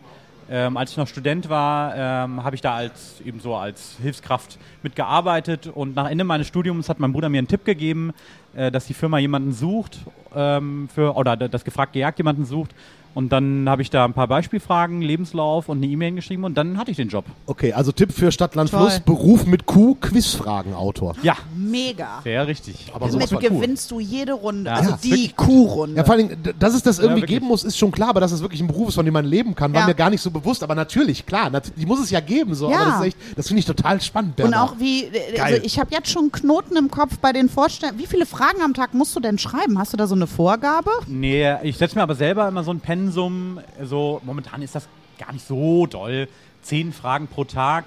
[0.49, 4.57] ähm, als ich noch Student war, ähm, habe ich da als eben so als Hilfskraft
[4.81, 5.67] mitgearbeitet.
[5.67, 8.13] Und nach Ende meines Studiums hat mein Bruder mir einen Tipp gegeben,
[8.55, 9.99] äh, dass die Firma jemanden sucht
[10.35, 12.73] ähm, für oder das gefragt gejagt jemanden sucht.
[13.13, 16.77] Und dann habe ich da ein paar Beispielfragen, Lebenslauf und eine E-Mail geschrieben und dann
[16.77, 17.25] hatte ich den Job.
[17.47, 18.81] Okay, also Tipp für Stadt, Land, Toll.
[18.81, 21.15] Fluss, Beruf mit Q, Quizfragenautor.
[21.23, 22.19] Ja, Mega.
[22.23, 22.91] sehr richtig.
[22.93, 23.39] Aber Damit cool.
[23.39, 24.69] gewinnst du jede Runde.
[24.69, 24.75] Ja.
[24.77, 25.95] also Ja, die Kuhrunde.
[25.97, 27.37] Ja, vor allem, dass es das irgendwie wirklich.
[27.39, 29.25] geben muss, ist schon klar, aber dass es wirklich ein Beruf ist, von dem man
[29.25, 29.87] leben kann, war Ja.
[29.87, 30.63] mir gar nicht so bewusst.
[30.63, 32.69] Aber natürlich, klar, nat die muss es ja geben, so.
[32.69, 32.77] Ja.
[32.81, 34.71] Aber das echt, das finde ich total spannend, Und Bernhard.
[34.71, 35.53] auch wie, äh, Geil.
[35.55, 37.99] also ich habe jetzt schon einen Knoten im Kopf bei den Vorstellungen.
[37.99, 39.79] Wie viele Fragen am Tag musst du denn schreiben?
[39.79, 40.91] Hast du da so eine Vorgabe?
[41.07, 43.59] Nee, ich setze mir aber selber immer so ein Pensum.
[43.83, 46.27] So, momentan ist das gar nicht so doll.
[46.61, 47.85] Zehn Fragen pro Tag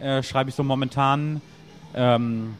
[0.00, 1.42] äh, schreibe ich so momentan.
[1.94, 2.54] Ähm,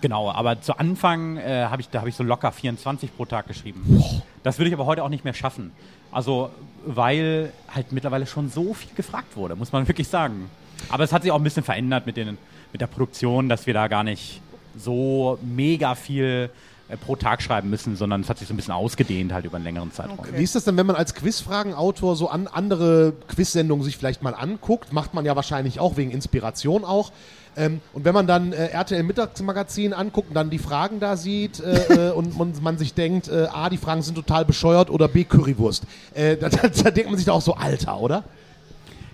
[0.00, 4.22] genau, aber zu Anfang äh, habe ich, da ich so locker 24 pro Tag geschrieben.
[4.44, 5.72] Das würde ich aber heute auch nicht mehr schaffen.
[6.12, 6.50] Also,
[6.86, 10.48] weil halt mittlerweile schon so viel gefragt wurde, muss man wirklich sagen.
[10.90, 12.38] Aber es hat sich auch ein bisschen verändert mit, den,
[12.70, 14.40] mit der Produktion, dass wir da gar nicht
[14.76, 16.50] so mega viel
[16.96, 19.64] pro Tag schreiben müssen, sondern es hat sich so ein bisschen ausgedehnt halt über einen
[19.64, 20.18] längeren Zeitraum.
[20.32, 24.34] Wie ist das denn, wenn man als Quizfragenautor so an andere Quizsendungen sich vielleicht mal
[24.34, 24.92] anguckt?
[24.92, 27.12] Macht man ja wahrscheinlich auch wegen Inspiration auch.
[27.56, 31.60] Ähm, und wenn man dann äh, RTL Mittagsmagazin anguckt und dann die Fragen da sieht
[31.60, 35.08] äh, äh, und man, man sich denkt, äh, A, die Fragen sind total bescheuert oder
[35.08, 35.84] B, Currywurst.
[36.14, 38.24] Äh, da, da, da denkt man sich doch auch so, Alter, oder?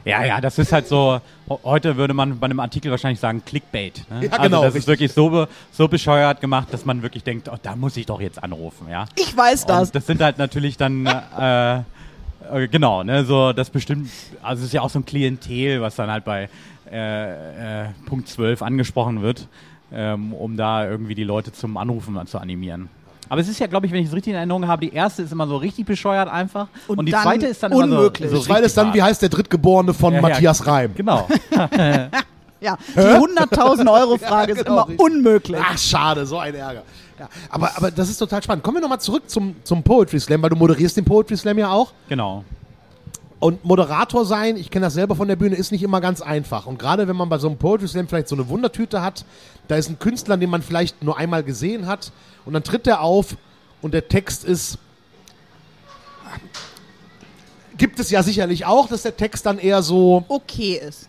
[0.05, 4.05] Ja, ja, das ist halt so, heute würde man bei einem Artikel wahrscheinlich sagen Clickbait.
[4.11, 4.27] Ne?
[4.27, 7.57] Ja, also genau, das ist wirklich so, so bescheuert gemacht, dass man wirklich denkt, oh,
[7.63, 9.07] da muss ich doch jetzt anrufen, ja.
[9.17, 9.89] Ich weiß das.
[9.89, 11.07] Und das sind halt natürlich dann,
[11.39, 11.83] äh, äh,
[12.71, 14.11] genau, ne, so das bestimmt,
[14.43, 16.51] also es ist ja auch so ein Klientel, was dann halt bei
[16.91, 19.49] äh, äh, Punkt 12 angesprochen wird,
[19.91, 22.91] ähm, um da irgendwie die Leute zum Anrufen zu animieren.
[23.29, 25.23] Aber es ist ja, glaube ich, wenn ich es richtig in Erinnerung habe, die erste
[25.23, 28.29] ist immer so richtig bescheuert einfach und, Und die dann zweite ist dann unmöglich.
[28.31, 30.23] immer so, so Weil es dann, richtig wie heißt der Drittgeborene von Ja, ja.
[30.29, 30.93] Matthias Reim?
[30.95, 31.27] Genau.
[32.61, 35.01] Ja, die 100.000 Euro Frage Ja, ist genau, immer richtig.
[35.05, 35.61] unmöglich.
[35.63, 36.83] Ach, schade, so ein Ärger.
[37.19, 38.65] Ja, aber, aber das ist total spannend.
[38.65, 41.71] Kommen wir nochmal zurück zum, zum Poetry Slam, weil du moderierst den Poetry Slam ja
[41.71, 41.93] auch.
[42.09, 42.43] Genau.
[43.41, 46.67] Und Moderator sein, ich kenne das selber von der Bühne, ist nicht immer ganz einfach.
[46.67, 49.25] Und gerade wenn man bei so einem Poetry Slam vielleicht so eine Wundertüte hat,
[49.69, 52.13] da ist ein Künstler, den man vielleicht nur einmal gesehen hat,
[52.45, 53.37] und dann tritt er auf
[53.83, 54.79] und der Text ist.
[57.77, 60.25] Gibt es ja sicherlich auch, dass der Text dann eher so.
[60.29, 61.09] Okay ist.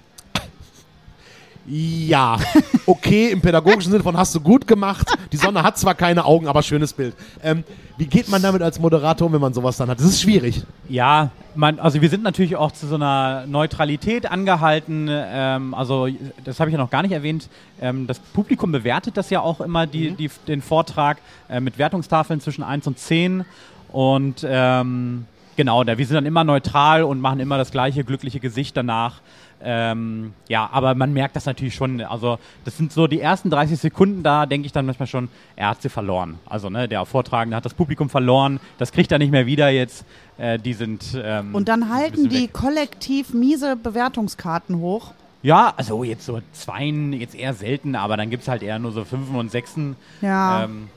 [1.68, 2.38] Ja,
[2.86, 5.08] okay, im pädagogischen Sinne von hast du gut gemacht.
[5.32, 7.16] Die Sonne hat zwar keine Augen, aber schönes Bild.
[7.42, 7.64] Ähm,
[7.98, 10.00] wie geht man damit als Moderator, um, wenn man sowas dann hat?
[10.00, 10.64] Das ist schwierig.
[10.90, 15.08] Ja, man, also wir sind natürlich auch zu so einer Neutralität angehalten.
[15.10, 16.08] Ähm, also
[16.44, 17.50] das habe ich ja noch gar nicht erwähnt.
[17.82, 21.18] Ähm, das Publikum bewertet das ja auch immer, die, die, den Vortrag
[21.50, 23.46] äh, mit Wertungstafeln zwischen 1 und 10.
[23.92, 25.26] Und ähm,
[25.56, 29.22] genau, da, wir sind dann immer neutral und machen immer das gleiche glückliche Gesicht danach.
[29.64, 32.02] Ähm, ja, aber man merkt das natürlich schon.
[32.02, 35.70] Also, das sind so die ersten 30 Sekunden, da denke ich dann manchmal schon, er
[35.70, 36.38] hat sie verloren.
[36.46, 40.06] Also, ne, der Vortragende hat das Publikum verloren, das kriegt er nicht mehr wieder jetzt.
[40.38, 41.18] Äh, die sind.
[41.22, 42.54] Ähm, Und dann halten die weg.
[42.54, 45.14] kollektiv miese Bewertungskarten hoch.
[45.42, 48.92] Ja, also jetzt so Zweien, jetzt eher selten, aber dann gibt es halt eher nur
[48.92, 49.96] so Fünfen und Sechsen.
[50.22, 50.64] Ja.
[50.66, 50.90] Ähm,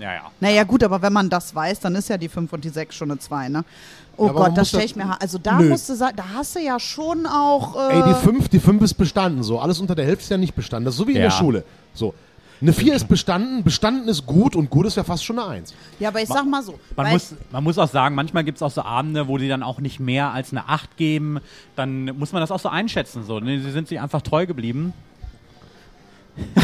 [0.00, 0.30] ja, ja.
[0.40, 2.94] Naja, gut, aber wenn man das weiß, dann ist ja die 5 und die 6
[2.94, 3.64] schon eine 2, ne?
[4.16, 5.20] Oh Ja, Gott, das stelle ich mir.
[5.20, 5.68] Also da Nö.
[5.70, 7.74] musst du sagen, da hast du ja schon auch.
[7.90, 9.42] Äh, Ey, die 5, die 5 ist bestanden.
[9.42, 10.84] So, alles unter der Hälfte ist ja nicht bestanden.
[10.84, 11.24] Das ist so wie in Ja.
[11.24, 11.64] der Schule.
[11.94, 12.14] So.
[12.60, 15.74] Eine 4 ist bestanden, bestanden ist gut und gut ist ja fast schon eine 1.
[15.98, 16.78] ja, aber ich sag mal so.
[16.96, 19.62] Man muss, man muss auch sagen, manchmal gibt es auch so Abende, wo die dann
[19.64, 21.40] auch nicht mehr als eine 8 geben.
[21.74, 23.24] Dann muss man das auch so einschätzen.
[23.24, 23.40] So.
[23.40, 24.92] Sie sind sich einfach treu geblieben.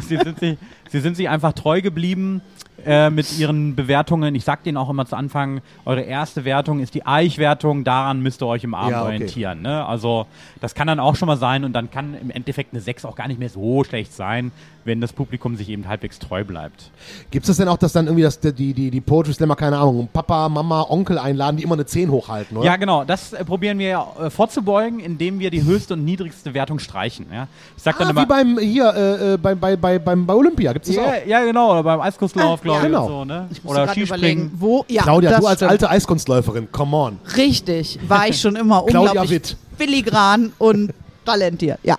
[0.00, 0.58] sie, sind sich,
[0.90, 2.40] sie sind sich einfach treu geblieben
[2.84, 4.34] äh, mit ihren Bewertungen.
[4.34, 8.42] Ich sag denen auch immer zu Anfang, eure erste Wertung ist die Eichwertung, daran müsst
[8.42, 9.06] ihr euch im Abend Ja, okay.
[9.14, 9.62] orientieren.
[9.62, 9.84] Ne?
[9.86, 10.26] Also
[10.60, 13.16] das kann dann auch schon mal sein und dann kann im Endeffekt eine 6 auch
[13.16, 14.52] gar nicht mehr so schlecht sein,
[14.84, 16.90] wenn das Publikum sich eben halbwegs treu bleibt.
[17.32, 20.08] Gibt es denn auch, dass dann irgendwie das, die, die, die Poetry Slammer, keine Ahnung,
[20.12, 22.66] Papa, Mama, Onkel einladen, die immer eine 10 hochhalten, oder?
[22.66, 23.02] Ja, genau.
[23.04, 27.26] Das äh, probieren wir ja, äh, vorzubeugen, indem wir die höchste und niedrigste Wertung streichen.
[27.32, 27.48] Ja?
[27.76, 28.22] Ich sag dann Ah, immer.
[28.22, 31.10] wie beim, hier, äh, äh, bei, bei, bei, beim, bei Olympia gibt es das ja,
[31.10, 31.26] auch.
[31.26, 31.72] ja, genau.
[31.72, 32.84] Oder beim Eiskunstlauf, Ah, glaube ja.
[32.84, 32.90] ich.
[32.92, 33.08] Genau.
[33.08, 33.48] So, ne?
[33.50, 34.50] Ich Oder Skispringen.
[34.56, 34.84] wo.
[34.88, 35.70] Ja, Claudia, du als stimmt.
[35.70, 37.18] alte Eiskunstläuferin, come on.
[37.36, 39.56] Richtig, war ich schon immer Claudia unglaublich Witt.
[39.78, 40.92] filigran und
[41.24, 41.78] talentiert.
[41.82, 41.96] Ja.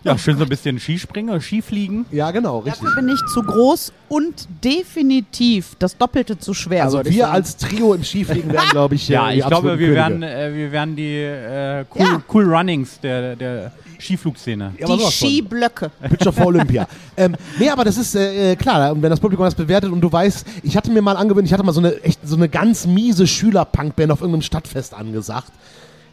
[0.03, 2.05] Ja, schön so ein bisschen Skispringen oder Skifliegen.
[2.11, 2.83] Ja, genau, richtig.
[2.83, 6.83] Dafür bin ich zu groß und definitiv das Doppelte zu schwer.
[6.85, 7.33] Also wir sagen.
[7.33, 9.95] als Trio im Skifliegen werden, glaube ich, Ja, äh, die ich glaube, wir Könige.
[9.95, 12.23] werden, äh, wir werden die äh, cool, Ja.
[12.33, 14.75] cool Runnings der, der Skiflugszene.
[14.79, 15.03] Ja, aber die.
[15.11, 15.91] Skiblöcke.
[16.07, 16.87] Picture for Olympia.
[17.17, 19.99] ähm, nee, aber das ist äh, äh, klar, und wenn das Publikum das bewertet und
[20.01, 22.47] du weißt, ich hatte mir mal angewöhnt, ich hatte mal so eine echt so eine
[22.47, 25.51] ganz miese Schülerpunkband auf irgendeinem Stadtfest angesagt.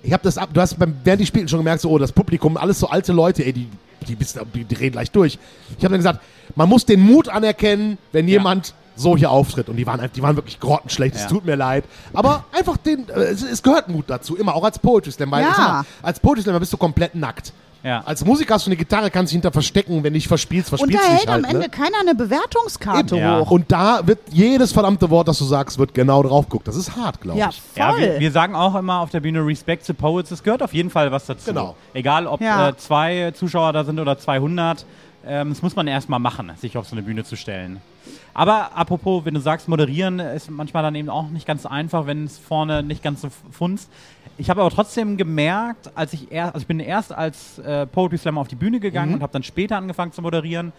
[0.04, 2.12] Ich habe das ab, du hast beim, während die spielten schon gemerkt, so, oh, das
[2.12, 3.68] Publikum, alles so alte Leute, ey, die,
[4.06, 5.38] die, die, die drehen gleich durch.
[5.70, 6.20] Ich habe dann gesagt,
[6.54, 9.68] man muss den Mut anerkennen, wenn jemand so hier auftritt.
[9.68, 11.28] Und die waren, die waren wirklich grottenschlecht, es Ja.
[11.28, 11.84] tut mir leid.
[12.12, 15.30] Aber einfach den, äh, es, es gehört Mut dazu, immer, auch als Poetry Slam.
[15.30, 15.50] Weil Ja.
[15.58, 17.52] mal, als Poetry Slammer bist du komplett nackt.
[17.84, 18.00] Ja.
[18.04, 20.78] Als Musiker hast du eine Gitarre, kannst dich hinter verstecken, wenn du dich verspielst, Und
[20.78, 21.44] verspielst da du hält dich halt.
[21.44, 21.68] am Ende ne?
[21.68, 23.40] keiner eine Bewertungskarte Ja.
[23.40, 23.50] hoch.
[23.50, 26.66] Und da wird jedes verdammte Wort, das du sagst, wird genau drauf geguckt.
[26.66, 27.60] Das ist hart, glaube Ja, ich.
[27.60, 27.76] voll.
[27.76, 30.30] Ja, wir, wir sagen auch immer auf der Bühne Respect the Poets.
[30.30, 31.46] Es gehört auf jeden Fall was dazu.
[31.50, 31.76] Genau.
[31.92, 32.70] Egal, ob Ja.
[32.70, 34.86] äh, zwei Zuschauer da sind oder 200.
[35.26, 37.80] Ähm, das muss man erstmal machen, sich auf so eine Bühne zu stellen.
[38.34, 42.24] Aber apropos, wenn du sagst, moderieren ist manchmal dann eben auch nicht ganz einfach, wenn
[42.24, 43.90] es vorne nicht ganz so funzt.
[44.36, 48.18] Ich habe aber trotzdem gemerkt, als ich erst, also ich bin erst als äh, Poetry
[48.18, 50.72] Slammer auf die Bühne gegangen und habe dann später angefangen zu moderieren,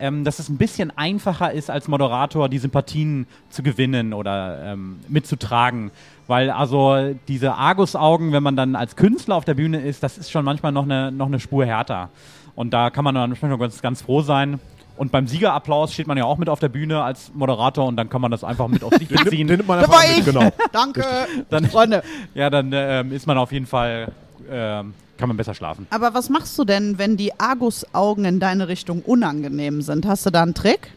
[0.00, 4.98] ähm, dass es ein bisschen einfacher ist, als Moderator die Sympathien zu gewinnen oder ähm,
[5.08, 5.92] mitzutragen.
[6.26, 10.32] Weil also diese Argusaugen, wenn man dann als Künstler auf der Bühne ist, das ist
[10.32, 12.10] schon manchmal noch eine, noch eine Spur härter.
[12.56, 14.58] Und da kann man dann manchmal ganz, ganz froh sein.
[14.96, 18.08] Und beim Siegerapplaus steht man ja auch mit auf der Bühne als Moderator und dann
[18.08, 19.46] kann man das einfach mit auf sich Den, beziehen.
[19.46, 20.24] den nimmt man Da einfach war mit, ich.
[20.24, 20.50] genau.
[20.72, 21.04] Danke.
[21.50, 22.02] Dann, Freunde.
[22.34, 24.12] ja, dann ähm, ist man auf jeden Fall,
[24.50, 25.86] ähm, kann man besser schlafen.
[25.90, 30.06] Aber was machst du denn, wenn die Argusaugen in deine Richtung unangenehm sind?
[30.06, 30.92] Hast du da einen Trick?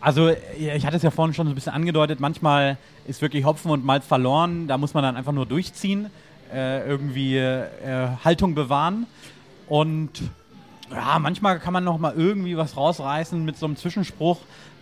[0.00, 3.70] Also, ich hatte es ja vorhin schon so ein bisschen angedeutet, manchmal ist wirklich Hopfen
[3.70, 6.08] und Malz verloren, da muss man dann einfach nur durchziehen,
[6.54, 7.66] äh, irgendwie äh,
[8.24, 9.06] Haltung bewahren
[9.68, 10.10] und
[10.90, 14.38] ja, manchmal kann man noch mal irgendwie was rausreißen mit so einem Zwischenspruch,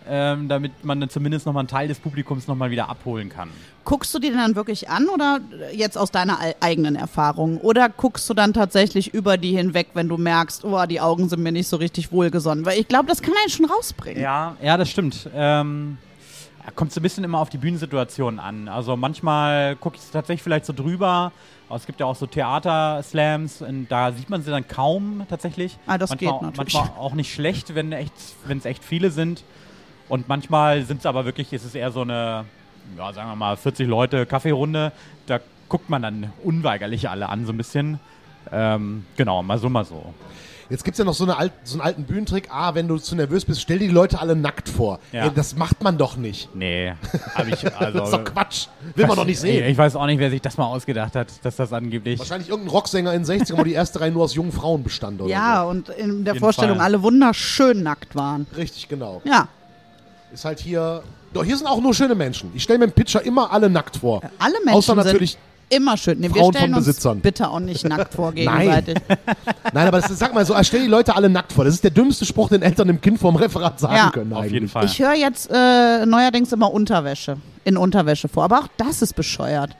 [0.07, 3.29] ähm, damit man dann zumindest noch mal einen Teil des Publikums noch mal wieder abholen
[3.29, 3.49] kann.
[3.85, 5.39] Guckst du die dann wirklich an oder
[5.73, 7.57] jetzt aus deiner ei- eigenen Erfahrung?
[7.59, 11.41] Oder guckst du dann tatsächlich über die hinweg, wenn du merkst, oh, die Augen sind
[11.43, 12.65] mir nicht so richtig wohlgesonnen?
[12.65, 14.21] Weil ich glaube, das kann einen schon rausbringen.
[14.21, 15.29] Ja, ja, das stimmt.
[15.35, 15.97] Ähm,
[16.75, 18.67] kommt so ein bisschen immer auf die Bühnensituation an.
[18.67, 21.31] Also manchmal gucke ich tatsächlich vielleicht so drüber.
[21.75, 25.77] Es gibt ja auch so Theater-Slams da sieht man sie dann kaum tatsächlich.
[25.85, 26.73] Ah, das manchmal, geht natürlich.
[26.73, 28.13] Manchmal auch nicht schlecht, wenn echt,
[28.47, 29.43] es echt viele sind.
[30.07, 32.45] Und manchmal sind es aber wirklich, ist es eher so eine,
[32.97, 34.91] ja, sagen wir mal, 40 Leute Kaffeerunde.
[35.27, 37.99] Da guckt man dann unweigerlich alle an, so ein bisschen.
[38.51, 40.13] Ähm, genau, mal so, mal so.
[40.69, 42.47] Jetzt gibt's ja noch so, eine alt, so einen alten Bühnentrick.
[42.51, 44.99] Ah, wenn du zu nervös bist, stell dir die Leute alle nackt vor.
[45.11, 45.23] Ja.
[45.25, 46.49] Ey, das macht man doch nicht.
[46.55, 46.93] Nee,
[47.47, 48.67] ich, also, Das ist doch Quatsch.
[48.95, 49.65] Will man doch nicht sehen.
[49.67, 52.19] Ich weiß auch nicht, wer sich das mal ausgedacht hat, dass das angeblich.
[52.19, 55.21] Wahrscheinlich irgendein Rocksänger in den 60ern, wo die erste Reihe nur aus jungen Frauen bestand
[55.21, 56.85] oder Ja, und in der jeden Vorstellung Fall.
[56.85, 58.45] alle wunderschön nackt waren.
[58.51, 58.57] so.
[58.57, 59.21] Richtig, genau.
[59.25, 59.47] Ja,
[60.31, 61.01] Ist halt hier.
[61.33, 62.51] Doch, hier sind auch nur schöne Menschen.
[62.53, 64.21] Ich stelle mir im Pitcher immer alle nackt vor.
[64.37, 65.37] alle Menschen Außer natürlich.
[65.69, 66.19] Immer schön.
[66.19, 67.19] Nee, wir Frauen stellen von uns Besitzern.
[67.21, 68.97] bitte auch nicht nackt vor gegenseitig.
[69.73, 71.65] Nein, aber das ist, sag mal so, stell die Leute alle nackt vor.
[71.65, 74.09] Das ist der dümmste Spruch, den Eltern dem Kind vorm Referat sagen Ja.
[74.11, 74.33] können.
[74.33, 74.53] Auf eigentlich.
[74.53, 74.85] jeden Fall.
[74.85, 79.71] Ich höre jetzt äh, neuerdings immer Unterwäsche in Unterwäsche vor, aber auch das ist bescheuert.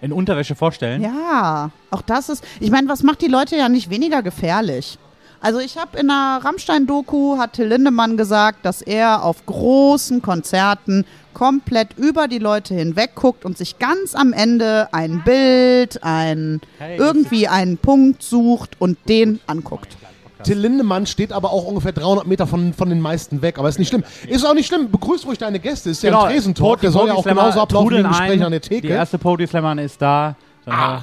[0.00, 1.00] In Unterwäsche vorstellen.
[1.02, 2.44] Ja, auch das ist.
[2.60, 4.98] Ich meine, was macht die Leute ja nicht weniger gefährlich?
[5.40, 11.04] Also ich habe in einer Rammstein-Doku hat Till Lindemann gesagt, dass er auf großen Konzerten
[11.34, 16.96] komplett über die Leute hinweg guckt und sich ganz am Ende ein Bild, ein Hey,
[16.96, 19.96] irgendwie einen Punkt sucht und den anguckt.
[20.44, 23.58] Till Lindemann steht aber auch ungefähr 300 Meter von, von den meisten weg.
[23.58, 24.04] Aber ist nicht schlimm.
[24.28, 24.90] Ist auch nicht schlimm.
[24.90, 25.88] Begrüßt ruhig deine Gäste.
[25.88, 26.80] Ist ja Genau, ein Tresentalk.
[26.82, 28.42] Der soll ja auch genauso ablaufen wie ein trudeln Gespräch ein.
[28.44, 28.88] an der Die Theke.
[28.88, 30.36] erste Podyslammer ist da.
[30.66, 31.00] Ah.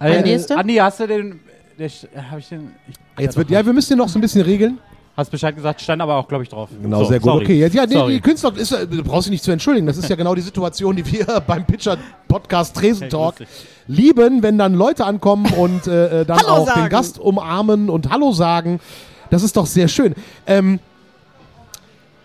[0.00, 0.56] wir- Der Äh, nächste?
[0.56, 1.40] Andi, hast du den.
[1.78, 1.88] Der,
[2.30, 2.72] hab ich den.
[2.88, 4.78] Ich, Jetzt wird, ja, wir müssen den noch so ein bisschen regeln.
[5.14, 6.70] Hast Bescheid gesagt, stand aber auch, glaube ich, drauf.
[6.80, 7.30] Genau, So, sehr gut.
[7.32, 7.44] sorry.
[7.44, 8.14] Okay, ja, ja nee, Sorry.
[8.14, 9.86] die Künstler, ist, äh, du brauchst dich nicht zu entschuldigen.
[9.86, 13.46] Das ist ja genau die Situation, die wir beim Pitcher-Podcast Tresentalk Hey,
[13.88, 16.80] lieben, wenn dann Leute ankommen und äh, äh, dann auch sagen.
[16.84, 18.80] den Gast umarmen und Hallo sagen.
[19.28, 20.14] Das ist doch sehr schön.
[20.46, 20.80] Ähm,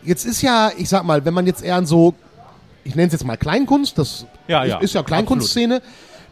[0.04, 2.14] jetzt ist ja, ich sag mal, wenn man jetzt eher an so,
[2.86, 5.82] ich nenne es jetzt mal Kleinkunst, das Ja, ist, ja, ist ja Kleinkunstszene.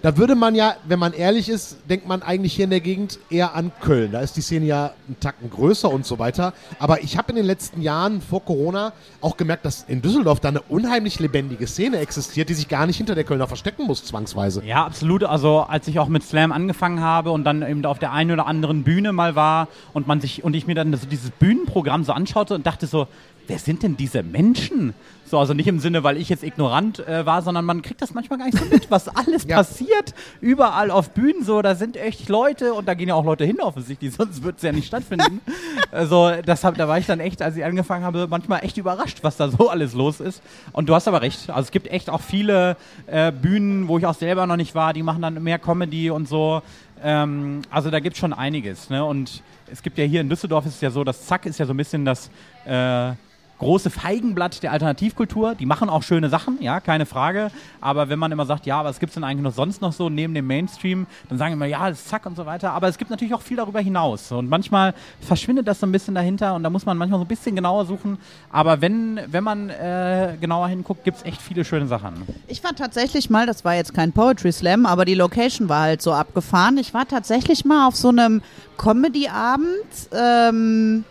[0.06, 3.18] Da würde man ja, wenn man ehrlich ist, denkt man eigentlich hier in der Gegend
[3.32, 4.12] eher an Köln.
[4.12, 6.54] Da ist die Szene ja einen Tacken größer und so weiter.
[6.78, 10.50] Aber ich habe in den letzten Jahren vor Corona auch gemerkt, dass in Düsseldorf da
[10.50, 14.64] eine unheimlich lebendige Szene existiert, die sich gar nicht hinter der Kölner verstecken muss, zwangsweise.
[14.64, 15.24] Ja, absolut.
[15.24, 18.46] Also als ich auch mit Slam angefangen habe und dann eben auf der einen oder
[18.46, 22.14] anderen Bühne mal war und man sich und ich mir dann so dieses Bühnenprogramm so
[22.14, 23.08] anschaute und dachte so,
[23.48, 24.94] wer sind denn diese Menschen?
[25.28, 28.14] So, also nicht im Sinne, weil ich jetzt ignorant äh, war, sondern man kriegt das
[28.14, 29.58] manchmal gar nicht so mit, was alles Ja.
[29.58, 30.14] passiert.
[30.40, 33.60] Überall auf Bühnen so, da sind echt Leute und da gehen ja auch Leute hin
[33.60, 35.42] offensichtlich, sonst würde es ja nicht stattfinden.
[35.92, 39.20] also das hab, da war ich dann echt, als ich angefangen habe, manchmal echt überrascht,
[39.24, 40.44] was da so alles los ist.
[40.74, 42.78] Und du hast aber recht, also es gibt echt auch viele
[43.08, 46.28] äh, Bühnen, wo ich auch selber noch nicht war, die machen dann mehr Comedy und
[46.30, 46.62] so.
[47.04, 48.92] Ähm, also da gibt es schon einiges.
[48.92, 49.04] Ne?
[49.04, 49.42] Und
[49.72, 51.74] es gibt ja hier in Düsseldorf ist es ja so, das Zack ist ja so
[51.74, 52.30] ein bisschen das
[52.66, 53.14] äh,
[53.60, 55.56] große Feigenblatt der Alternativkultur.
[55.56, 57.52] Die machen auch schöne Sachen, ja, keine Frage.
[57.82, 60.10] Aber wenn man immer sagt, ja, was gibt es denn eigentlich noch sonst noch so
[60.10, 62.74] neben dem Mainstream, dann sagen immer, ja, Zack und so weiter.
[62.74, 64.32] Aber es gibt natürlich auch viel darüber hinaus.
[64.32, 67.28] Und manchmal verschwindet das so ein bisschen dahinter und da muss man manchmal so ein
[67.28, 68.18] bisschen genauer suchen.
[68.52, 72.24] Aber wenn, wenn man äh, genauer hinguckt, gibt es echt viele schöne Sachen.
[72.48, 76.02] Ich war tatsächlich mal, das war jetzt kein Poetry Slam, aber die Location war halt
[76.02, 76.78] so abgefahren.
[76.78, 78.42] Ich war tatsächlich mal auf so einem
[78.78, 79.68] Comedy-Abend
[80.12, 81.04] ähm,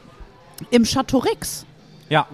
[0.70, 1.66] im Chateau Rix.
[2.08, 2.26] Ja,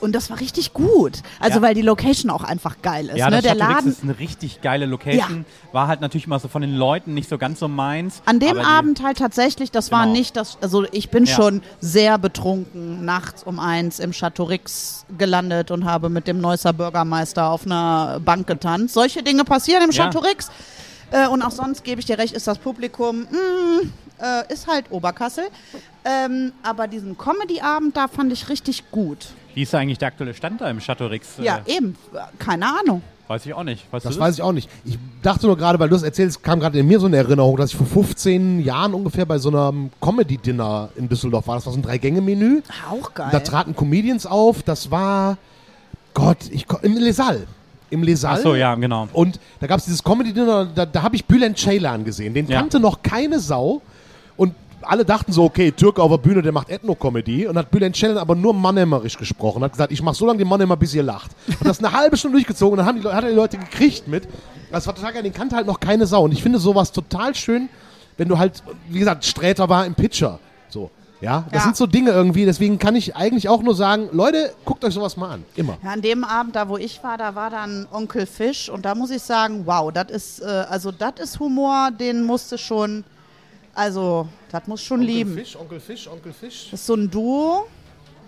[0.00, 1.22] Und das war richtig gut.
[1.40, 1.62] Also, Ja.
[1.62, 3.16] weil die Location auch einfach geil ist.
[3.16, 3.36] ja ne?
[3.36, 3.90] das Der Chateau Laden.
[3.90, 5.44] ist eine richtig geile Location.
[5.72, 8.22] War halt natürlich mal so von den Leuten nicht so ganz so meins.
[8.24, 10.12] An dem Abend halt tatsächlich, das war Genau.
[10.16, 11.34] nicht das, also ich bin Ja.
[11.34, 16.72] schon sehr betrunken nachts um eins im Chateau Rix gelandet und habe mit dem Neusser
[16.72, 18.94] Bürgermeister auf einer Bank getanzt.
[18.94, 20.04] Solche Dinge passieren im Ja.
[20.04, 20.48] Chateau Rix.
[21.10, 23.88] Äh, und auch sonst gebe ich dir recht, ist das Publikum, mh,
[24.24, 25.44] äh, ist halt Oberkassel.
[26.08, 29.26] Ähm, aber diesen Comedy-Abend da fand ich richtig gut.
[29.54, 31.28] Wie ist eigentlich der aktuelle Stand da im Chateau Rix?
[31.42, 31.96] Ja, Äh, eben.
[32.38, 33.02] Keine Ahnung.
[33.26, 33.84] weiß ich auch nicht.
[33.92, 34.70] Weißt Das du weiß ich auch nicht.
[34.86, 37.56] Ich dachte nur gerade, weil du es erzählst, kam gerade in mir so eine Erinnerung,
[37.58, 41.56] dass ich vor 15 Jahren ungefähr bei so einem Comedy-Dinner in Düsseldorf war.
[41.56, 42.62] Das war so ein Drei-Gänge-Menü.
[42.90, 43.28] Auch geil.
[43.30, 44.62] Da traten Comedians auf.
[44.62, 45.36] Das war,
[46.14, 47.46] Gott, ich, im Lesal.
[47.90, 48.36] Im Lesal.
[48.38, 49.08] Ach so, ja, genau.
[49.12, 52.32] Und da gab es dieses Comedy-Dinner, da, da habe ich Bülent Ceylan gesehen.
[52.32, 52.60] Den Ja.
[52.60, 53.82] kannte noch keine Sau.
[54.38, 57.46] Und alle dachten so, okay, Türke auf der Bühne, der macht Ethno-Comedy.
[57.46, 59.62] Und hat Bülent Ceylan aber nur Mannheimerisch gesprochen.
[59.62, 61.30] Hat gesagt, ich mache so lange den Mannheimer, bis ihr lacht.
[61.48, 62.72] Und das eine halbe Stunde durchgezogen.
[62.72, 64.28] Und dann haben die, hat er die Leute gekriegt mit.
[64.70, 65.22] Das war total geil.
[65.22, 66.24] Den kannte halt noch keine Sau.
[66.24, 67.68] Und ich finde sowas total schön,
[68.16, 70.38] wenn du halt, wie gesagt, Sträter war im Pitcher.
[70.68, 70.90] So.
[71.20, 71.64] Ja, das Ja.
[71.64, 72.44] sind so Dinge irgendwie.
[72.44, 75.44] Deswegen kann ich eigentlich auch nur sagen, Leute, guckt euch sowas mal an.
[75.56, 75.76] Immer.
[75.82, 78.94] Ja, an dem Abend, da wo ich war, da war dann Onkel Fisch und da
[78.94, 83.02] muss ich sagen, wow, das ist, äh, also das ist Humor, den musste schon,
[83.78, 85.34] also das muss schon lieben.
[85.34, 86.68] Fisch, Onkel Fisch, Onkel Fisch.
[86.70, 87.68] Das ist so ein Duo,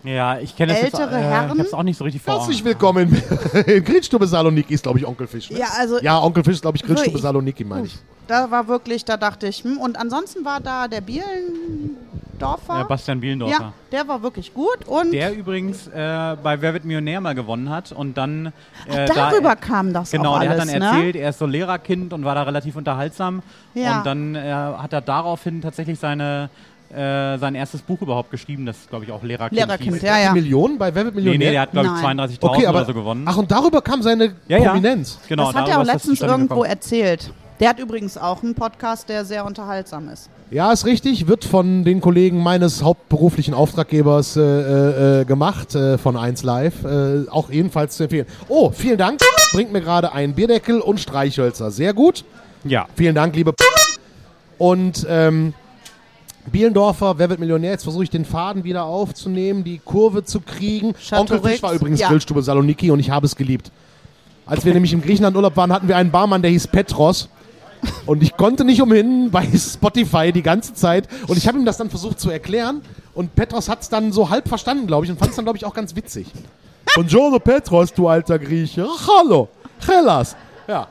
[0.03, 1.53] Ja, ich kenne das jetzt, Ältere äh, Herren?
[1.55, 2.35] Ich hab's auch nicht so richtig vor.
[2.39, 3.23] Herzlich willkommen
[3.67, 5.51] in Grillstube Saloniki ist, glaube ich, Onkel Fisch.
[5.51, 5.59] Ne?
[5.59, 7.99] Ja, also Ja, Onkel Fisch ist, glaube ich, Grillstube ich- Saloniki, meine ich.
[8.27, 9.77] da war wirklich, da dachte ich, hm.
[9.77, 12.81] und ansonsten war da der Bielendorfer.
[12.81, 13.61] Äh, Bastian Bielendorfer.
[13.61, 17.69] ja, der war wirklich gut und Der übrigens äh, bei Wer wird Millionär mal gewonnen
[17.69, 18.55] hat und dann
[18.89, 20.87] äh, darüber da, kam das Genau, auch der alles, hat dann ne?
[20.87, 23.43] erzählt, er ist so Lehrerkind und war da relativ unterhaltsam.
[23.75, 23.99] Ja.
[23.99, 26.49] Und dann äh, hat er daraufhin tatsächlich seine,
[26.93, 30.03] äh, sein erstes Buch überhaupt geschrieben, das glaube ich auch Lehrerkind Lehrerkind, hieß.
[30.03, 30.33] ja, ja.
[30.33, 31.47] Millionen bei Wer wird Nee, Millionär?
[31.49, 32.19] nee, der hat glaube ich Nein.
[32.21, 33.25] 32.000 okay, aber, oder so gewonnen.
[33.27, 34.71] Ach, und darüber kam seine Ja, ja.
[34.71, 35.19] Prominenz.
[35.29, 36.65] genau, das hat er auch letztens irgendwo gekommen.
[36.71, 37.33] erzählt.
[37.61, 40.31] Der hat übrigens auch einen Podcast, der sehr unterhaltsam ist.
[40.51, 41.29] Ja, ist richtig.
[41.29, 46.85] Wird von den Kollegen meines hauptberuflichen Auftraggebers äh, äh, äh, gemacht, äh, von 1 Live.
[46.85, 48.27] Äh, auch ebenfalls zu empfehlen.
[48.49, 49.21] Oh, vielen Dank.
[49.53, 51.71] Bringt mir gerade einen Bierdeckel und Streichhölzer.
[51.71, 52.25] Sehr gut.
[52.65, 53.53] Ja, Vielen Dank, liebe
[54.59, 55.53] Und ähm,
[56.47, 57.73] Bielendorfer, wer wird Millionär?
[57.73, 60.95] Jetzt versuche ich den Faden wieder aufzunehmen, die Kurve zu kriegen.
[60.95, 62.09] Chateau Onkel Fisch war übrigens ja.
[62.09, 63.71] Grillstube Saloniki und ich habe es geliebt.
[64.47, 67.29] Als wir nämlich im Griechenland-Urlaub waren, hatten wir einen Barmann, der hieß Petros.
[68.05, 71.09] Und ich konnte nicht umhin bei Spotify die ganze Zeit.
[71.29, 72.83] Und ich habe ihm das dann versucht zu erklären.
[73.15, 75.57] Und Petros hat es dann so halb verstanden, glaube ich, und fand es dann, glaube
[75.57, 76.27] ich, auch ganz witzig.
[76.95, 78.87] Buongiorno Petros, du alter Grieche.
[79.07, 79.49] Hallo.
[79.87, 80.37] Hellas.
[80.67, 80.89] Ja.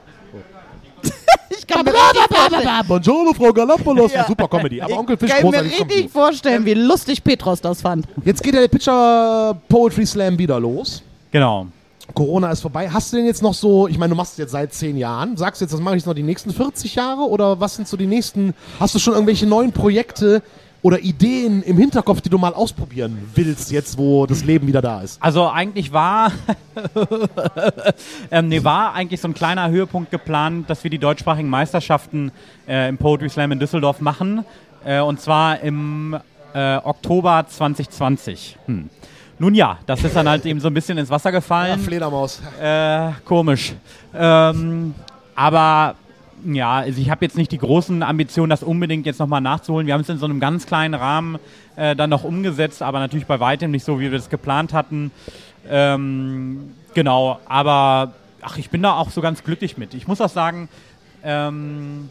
[1.52, 4.12] Ich kann mir richtig vorstellen, Buongiorno, Frau Galapagos.
[4.14, 4.26] Ja.
[4.26, 4.82] Super Comedy.
[4.82, 8.08] Aber Onkel Fisch kann mir großartig richtig vorstellen, wie lustig Petros das fand.
[8.26, 11.04] Jetzt geht ja der Pitcher Poetry Slam wieder los.
[11.32, 11.68] genau.
[12.16, 12.90] Corona ist vorbei.
[12.90, 15.38] Hast du denn jetzt noch so, ich meine, du machst es jetzt seit zehn Jahren.
[15.38, 17.22] Sagst du jetzt, das mache ich jetzt noch die nächsten 40 Jahre?
[17.22, 20.42] Oder was sind so die nächsten, hast du schon irgendwelche neuen Projekte
[20.82, 25.02] oder Ideen im Hinterkopf, die du mal ausprobieren willst, jetzt wo das Leben wieder da
[25.02, 25.22] ist?
[25.22, 26.32] Also eigentlich war,
[28.32, 32.32] ähm, nee, war eigentlich so ein kleiner Höhepunkt geplant, dass wir die deutschsprachigen Meisterschaften
[32.68, 34.46] äh, im Poetry Slam in Düsseldorf machen.
[34.86, 36.18] Äh, und zwar im
[36.54, 38.58] äh, Oktober 2020.
[38.66, 38.90] Hm.
[39.38, 41.80] Nun ja, das ist dann halt eben so ein bisschen ins Wasser Ja, gefallen.
[41.80, 42.42] Fledermaus.
[42.62, 43.74] Äh, komisch.
[44.14, 44.94] Ähm,
[45.36, 45.96] aber
[46.46, 49.88] ja, also ich habe jetzt nicht die großen Ambitionen, das unbedingt jetzt nochmal nachzuholen.
[49.88, 51.38] Wir haben es in so einem ganz kleinen Rahmen
[51.76, 55.12] äh, dann noch umgesetzt, aber natürlich bei weitem nicht so, wie wir das geplant hatten.
[55.70, 59.94] Ähm, genau, aber ach, ich bin da auch so ganz glücklich mit.
[59.94, 60.70] Ich muss auch sagen,
[61.24, 62.10] ähm,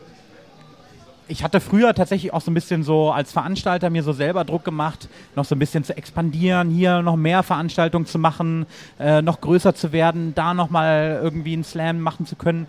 [1.30, 4.64] ich hatte früher tatsächlich auch so ein bisschen so als Veranstalter mir so selber Druck
[4.64, 8.66] gemacht, noch so ein bisschen zu expandieren, hier noch mehr Veranstaltungen zu machen,
[8.98, 12.66] äh, noch größer zu werden, da nochmal irgendwie einen Slam machen zu können.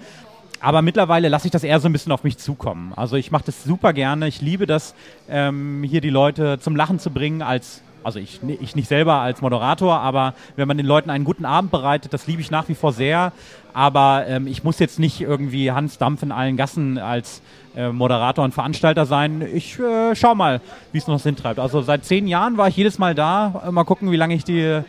[0.61, 2.93] Aber mittlerweile lasse ich das eher so ein bisschen auf mich zukommen.
[2.95, 4.27] Also ich mache das super gerne.
[4.27, 4.93] Ich liebe das,
[5.29, 9.41] ähm, hier die Leute zum Lachen zu bringen als also ich, ich nicht selber als
[9.41, 12.75] Moderator, aber wenn man den Leuten einen guten Abend bereitet, das liebe ich nach wie
[12.75, 13.33] vor sehr.
[13.73, 17.41] Aber ähm, ich muss jetzt nicht irgendwie Hans Dampf in allen Gassen als
[17.75, 19.45] äh, Moderator und Veranstalter sein.
[19.53, 21.59] Ich äh, schau mal, wie es noch hintreibt.
[21.59, 23.69] Also seit zehn Jahren war ich jedes Mal da.
[23.71, 24.81] Mal gucken, wie lange ich die,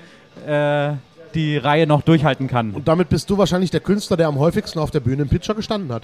[0.47, 0.93] äh,
[1.35, 2.73] die Reihe noch durchhalten kann.
[2.73, 5.55] Und damit bist du wahrscheinlich der Künstler, der am häufigsten auf der Bühne im Pitcher
[5.55, 6.03] gestanden hat.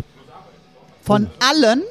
[1.03, 1.83] Von allen.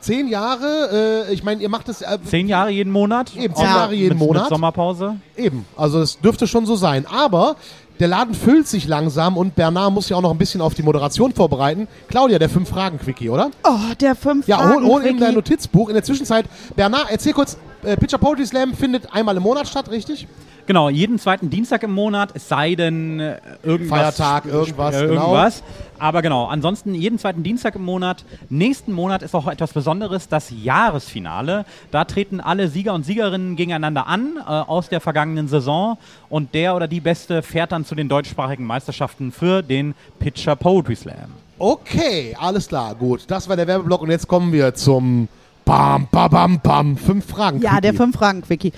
[0.00, 3.34] Zehn Jahre, äh, ich meine, ihr macht es äh, Zehn Jahre jeden Monat?
[3.36, 4.44] Eben, zehn Jahre jeden mit, Monat.
[4.44, 5.16] Mit Sommerpause?
[5.36, 7.04] Eben, also es dürfte schon so sein.
[7.06, 7.56] Aber
[7.98, 10.84] der Laden füllt sich langsam und Bernard muss ja auch noch ein bisschen auf die
[10.84, 11.88] Moderation vorbereiten.
[12.08, 13.50] Claudia, der Fünf-Fragen-Quickie, oder?
[13.64, 15.20] Oh, der fünf Ja, hol, Fragen hol eben Quickie.
[15.20, 15.88] dein Notizbuch.
[15.88, 16.44] In der Zwischenzeit,
[16.76, 20.26] Bernard, erzähl kurz, äh, Pitcher Poetry Slam findet einmal im Monat statt, richtig?
[20.68, 23.98] Genau, jeden zweiten Dienstag im Monat, es sei denn äh, irgendwas.
[24.18, 25.22] Feiertag, irgendwas, äh, genau.
[25.22, 25.62] irgendwas.
[25.98, 28.26] Aber genau, ansonsten jeden zweiten Dienstag im Monat.
[28.50, 31.64] Nächsten Monat ist auch etwas Besonderes, das Jahresfinale.
[31.90, 35.96] Da treten alle Sieger und Siegerinnen gegeneinander an äh, aus der vergangenen Saison
[36.28, 40.96] und der oder die Beste fährt dann zu den deutschsprachigen Meisterschaften für den Pitcher Poetry
[40.96, 41.32] Slam.
[41.58, 43.24] Okay, alles klar, gut.
[43.28, 45.28] Das war der Werbeblock und jetzt kommen wir zum
[45.68, 46.96] Bam, Bam, Bam, Bam.
[46.96, 47.60] Fünf Fragen.
[47.60, 48.72] Ja, der fünf Fragen Quickie.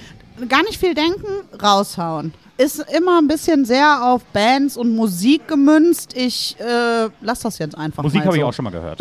[0.49, 1.25] Gar nicht viel denken,
[1.63, 2.35] raushauen.
[2.59, 6.17] Ist immer ein bisschen sehr auf Bands und Musik gemünzt.
[6.17, 8.49] Ich äh, lass das jetzt einfach Musik mal habe ich so.
[8.49, 8.99] auch schon mal gehört.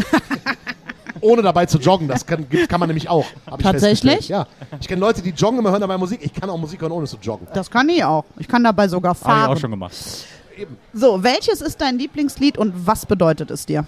[1.21, 3.25] Ohne dabei zu joggen, das kann, gibt- kann man nämlich auch.
[3.57, 4.29] ich Tatsächlich?
[4.29, 4.45] Ja.
[4.79, 6.19] Ich kenne Leute, die joggen immer hören dabei Musik.
[6.21, 7.47] Ich kann auch Musik hören, ohne zu joggen.
[7.55, 8.23] Das kann ich auch.
[8.37, 9.57] Ich kann dabei sogar Habe ich auch fahren.
[9.59, 9.95] schon gemacht.
[10.93, 13.83] So, welches ist dein Lieblingslied und was bedeutet es dir?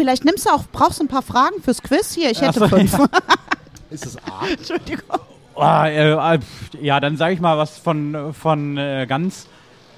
[0.00, 2.14] Vielleicht nimmst du auch, brauchst du ein paar Fragen fürs Quiz?
[2.14, 2.98] Hier, ich hätte Ach so, fünf.
[3.90, 4.46] Ist es A?
[4.50, 5.20] Entschuldigung.
[5.54, 9.46] Oh, äh, pf, ja, dann sage ich mal was von, von äh, ganz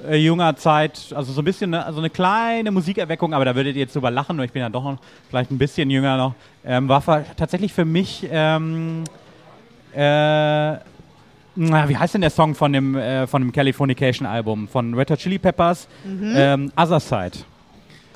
[0.04, 1.14] äh, junger Zeit.
[1.14, 4.10] Also so ein bisschen, ne, also eine kleine Musikerweckung, aber da würdet ihr jetzt drüber
[4.10, 4.98] lachen, ich bin ja doch noch
[5.30, 6.34] vielleicht ein bisschen jünger noch.
[6.64, 7.04] Ähm, war
[7.36, 9.04] tatsächlich für mich, ähm,
[9.94, 10.00] äh,
[11.54, 14.66] na, wie heißt denn der Song von dem, äh, von dem Californication-Album?
[14.66, 15.86] Von Red Hot Chili Peppers?
[16.04, 17.44] Ähm, Other Side.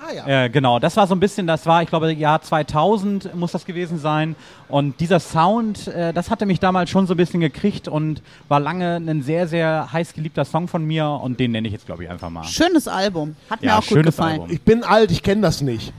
[0.08, 0.44] Ah ja.
[0.44, 3.64] Äh, genau, das war so ein bisschen, das war, ich glaube, Jahr 2000 muss das
[3.64, 4.36] gewesen sein.
[4.68, 8.60] Und dieser Sound, äh, das hatte mich damals schon so ein bisschen gekriegt und war
[8.60, 12.04] lange ein sehr, sehr heiß geliebter Song von mir und den nenne ich jetzt, glaube
[12.04, 12.44] ich, einfach mal.
[12.44, 13.36] Schönes Album.
[13.50, 14.40] Hat mir Ja, auch gut gefallen.
[14.40, 14.50] Album.
[14.50, 15.92] Ich bin alt, ich kenne das nicht.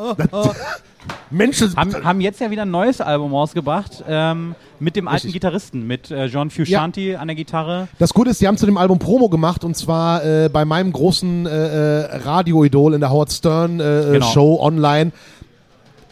[1.30, 1.74] Menschen.
[1.76, 5.34] Haben, haben jetzt ja wieder ein neues Album rausgebracht ähm, mit dem alten Richtig.
[5.34, 7.88] Gitarristen, mit äh, John Fuscianti an der Gitarre.
[7.98, 10.92] Das Gute ist, die haben zu dem Album Promo gemacht und zwar äh, bei meinem
[10.92, 14.26] großen äh, äh, Radioidol in der Howard Stern äh, Genau.
[14.32, 15.12] Show online.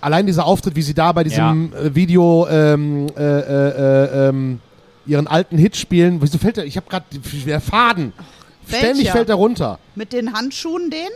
[0.01, 4.61] Allein dieser Auftritt, wie sie da bei diesem äh, Video ähm, äh, äh, äh, ähm,
[5.07, 6.22] ihren alten Hit spielen.
[6.22, 6.66] Wieso fällt der?
[6.66, 7.07] Ich habe gerade
[7.47, 8.12] der Faden.
[8.66, 9.12] Ständig Welcher?
[9.12, 9.78] fällt er runter.
[9.95, 11.09] Mit den Handschuhen den?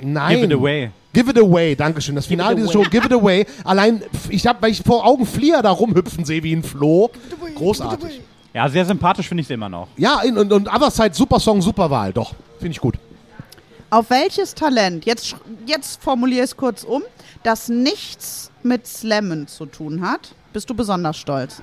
[0.00, 0.36] Nein.
[0.36, 0.90] Give it away.
[1.12, 2.14] Give it away, Dankeschön.
[2.14, 2.72] Das Finale dieser.
[2.72, 3.44] Show, Give it away.
[3.64, 7.10] Allein, ich habe, weil ich vor Augen Flieger da rumhüpfen sehe wie ein Floh.
[7.56, 8.20] Großartig.
[8.54, 9.88] Ja, sehr sympathisch finde ich sie immer noch.
[9.96, 12.12] Ja, und, und Otherside, super Song, super Wahl.
[12.12, 12.94] Doch, finde ich gut.
[13.90, 15.34] Auf welches Talent, jetzt,
[15.66, 17.02] jetzt formuliere ich es kurz um,
[17.42, 21.60] das nichts mit Slammen zu tun hat, bist du besonders stolz?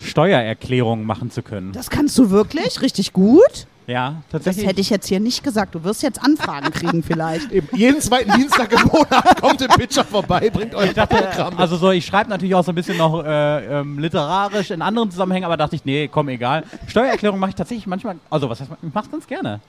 [0.00, 1.72] Steuererklärungen machen zu können.
[1.72, 2.80] Das kannst du wirklich?
[2.82, 3.66] Richtig gut?
[3.86, 4.66] Ja, Das tatsächlich.
[4.66, 5.74] hätte ich jetzt hier nicht gesagt.
[5.74, 7.50] Du wirst jetzt Anfragen kriegen vielleicht.
[7.50, 11.58] Eben, jeden zweiten Dienstag im Monat kommt im Pitcher vorbei, bringt euer Programm.
[11.58, 15.10] Also so, ich schreibe natürlich auch so ein bisschen noch äh, ähm, literarisch in anderen
[15.10, 16.62] Zusammenhängen, aber dachte ich, nee, komm, egal.
[16.86, 19.60] Steuererklärung mache ich tatsächlich manchmal, also was heißt, ich mache es ganz gerne.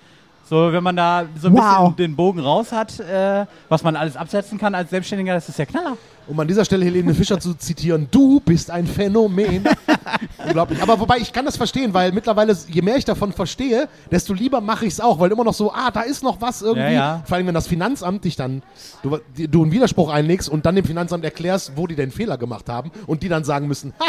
[0.47, 1.61] So, wenn man da so ein Wow.
[1.79, 5.57] bisschen den Bogen raus hat, äh, was man alles absetzen kann als Selbstständiger, das ist
[5.57, 5.97] der Knaller.
[6.25, 9.65] Um an dieser Stelle Helene Fischer zu zitieren, du bist ein Phänomen.
[10.45, 10.81] Unglaublich.
[10.81, 14.61] Aber wobei, ich kann das verstehen, weil mittlerweile, je mehr ich davon verstehe, desto lieber
[14.61, 16.81] mache ich es auch, weil immer noch so, ah, da ist noch was irgendwie.
[16.81, 17.23] Ja, ja.
[17.25, 18.63] Vor allem, wenn das Finanzamt dich dann,
[19.01, 22.69] du, du einen Widerspruch einlegst und dann dem Finanzamt erklärst, wo die den Fehler gemacht
[22.69, 24.07] haben und die dann sagen müssen, ha,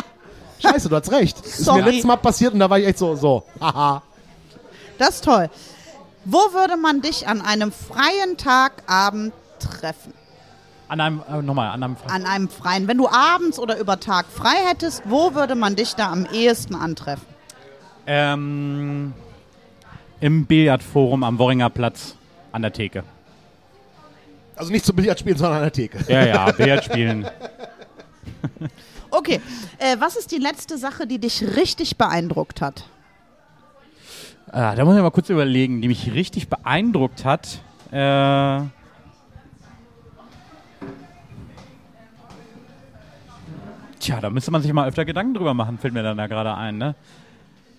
[0.62, 1.44] scheiße, du hast recht.
[1.44, 1.80] Ist mir Sorry.
[1.82, 4.02] letztes Mal passiert und da war ich echt so, so, haha.
[4.98, 5.50] Das ist toll.
[6.24, 10.12] Wo würde man dich an einem freien Tagabend treffen?
[10.88, 12.86] An einem, äh, nochmal, an einem An einem freien.
[12.88, 16.74] Wenn du abends oder über Tag frei hättest, wo würde man dich da am ehesten
[16.74, 17.26] antreffen?
[18.06, 19.14] ähm,
[20.20, 22.14] im Billardforum am Worringer Platz
[22.52, 23.02] an der Theke.
[24.56, 25.98] Also nicht zum Billard spielen, sondern an der Theke.
[26.06, 27.26] Ja, ja, Billard spielen.
[29.10, 29.40] Okay,
[29.78, 32.84] äh, was ist die letzte Sache, die dich richtig beeindruckt hat?
[34.50, 37.60] Ah, da muss ich mal kurz überlegen, die mich richtig beeindruckt hat.
[37.92, 38.62] Äh,
[44.04, 46.54] tja, da müsste man sich mal öfter Gedanken drüber machen, fällt mir dann da gerade
[46.54, 46.94] ein, ne?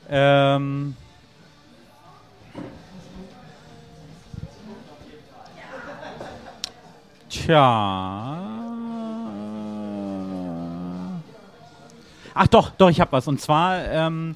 [0.09, 0.95] Ähm,
[7.29, 8.39] tja.
[12.37, 13.27] Ach doch, doch, ich habe was.
[13.27, 14.35] Und zwar, ähm,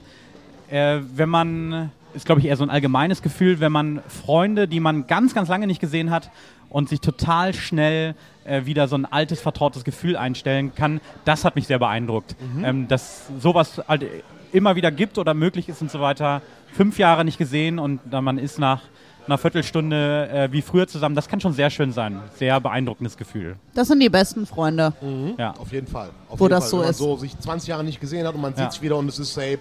[0.70, 4.80] äh, wenn man, ist glaube ich eher so ein allgemeines Gefühl, wenn man Freunde, die
[4.80, 6.30] man ganz, ganz lange nicht gesehen hat
[6.70, 8.16] und sich total schnell
[8.46, 12.36] äh, wieder so ein altes, vertrautes Gefühl einstellen kann, das hat mich sehr beeindruckt.
[12.64, 14.06] Ähm, dass sowas halt
[14.52, 16.42] immer wieder gibt oder möglich ist und so weiter.
[16.74, 18.82] Fünf Jahre nicht gesehen und dann man ist nach
[19.28, 22.20] einer Viertelstunde äh, wie früher zusammen, das kann schon sehr schön sein.
[22.36, 23.58] Sehr beeindruckendes Gefühl.
[23.76, 24.94] Das sind die besten Freunde.
[25.38, 25.52] Ja.
[25.52, 26.10] Auf jeden Fall.
[26.30, 26.70] Auf Wo jeden das Fall.
[26.72, 26.98] so Wenn man ist.
[26.98, 28.64] so sich 20 Jahre nicht gesehen hat und man Ja.
[28.64, 29.60] sieht sich wieder und es ist, ey,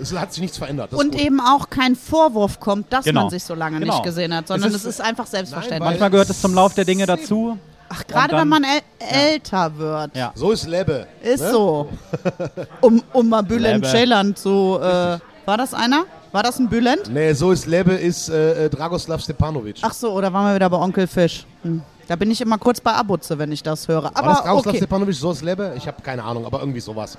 [0.00, 0.92] es hat sich nichts verändert.
[0.92, 1.26] Das Und ist gut.
[1.26, 3.22] eben auch kein Vorwurf kommt, dass Genau.
[3.22, 3.92] man sich so lange Genau.
[3.94, 5.80] nicht gesehen hat, sondern Es es ist- ist, einfach selbstverständlich.
[5.80, 7.58] weil- Manchmal gehört es zum Lauf der Dinge dazu.
[7.88, 10.16] Ach, gerade wenn man äl älter wird.
[10.16, 10.32] Ja.
[10.34, 11.06] So ist Lebbe.
[11.22, 11.50] Ist ne?
[11.52, 11.88] so.
[12.80, 13.96] Um, um mal Bülent Lebe.
[13.96, 14.78] Ceylan zu.
[14.82, 16.04] Äh, war das einer?
[16.32, 17.08] War das ein Bülent?
[17.08, 19.76] Nee, so ist Lebbe ist äh, äh, Dragoslav Stepanovic.
[19.82, 21.46] Ach so, oder waren wir wieder bei Onkel Fisch?
[21.62, 21.80] Hm.
[22.08, 24.02] Da bin ich immer kurz bei Abutze, wenn ich das höre.
[24.04, 24.76] War das Aber Dragoslav okay.
[24.78, 25.72] Stepanovic, so ist Lebbe?
[25.76, 27.16] Ich habe keine Ahnung, aber irgendwie sowas.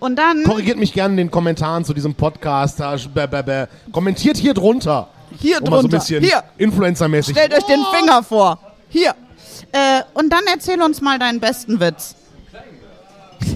[0.00, 2.78] Und dann Korrigiert mich gerne in den Kommentaren zu diesem Podcast.
[3.14, 3.66] Bäh, bäh, bäh.
[3.92, 5.08] Kommentiert hier drunter.
[5.38, 5.98] hier Um mal so ein drunter.
[5.98, 7.32] bisschen Hier, Influencer-mäßig.
[7.32, 8.58] stellt euch den Finger vor.
[8.88, 9.14] Hier.
[9.72, 12.14] Äh, und dann erzähl uns mal deinen besten Witz.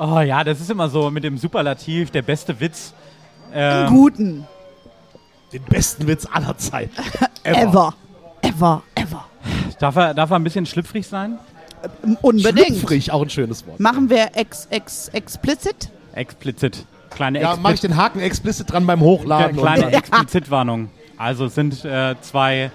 [0.00, 2.92] Oh ja, das ist immer so mit dem Superlativ, der beste Witz.
[3.52, 4.46] Ähm, guten.
[5.52, 6.94] Den besten Witz aller Zeiten.
[7.42, 7.94] Ever.
[8.40, 8.82] Ever.
[8.94, 9.24] Ever.
[9.80, 11.40] darf, er, darf er ein bisschen schlüpfrig sein?
[12.22, 12.66] Unbedingt.
[12.68, 13.80] Schlüpfrig, auch ein schönes Wort.
[13.80, 15.90] Machen wir ex, ex, explicit?
[16.12, 16.84] Explizit.
[17.10, 19.56] Kleine Ja, mache ich den Haken explizit dran beim Hochladen.
[19.56, 20.90] Kle- kleine Explizitwarnung.
[21.16, 22.70] Also es sind äh, zwei,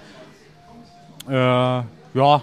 [1.30, 2.41] äh, ja,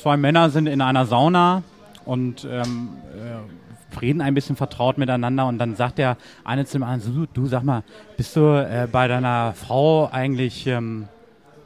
[0.00, 1.62] zwei Männer sind in einer Sauna
[2.04, 6.82] und ähm, äh, reden ein bisschen vertraut miteinander und dann sagt der eine zu dem
[6.82, 7.82] anderen, so, du sag mal,
[8.16, 11.08] bist du äh, bei deiner Frau eigentlich ähm,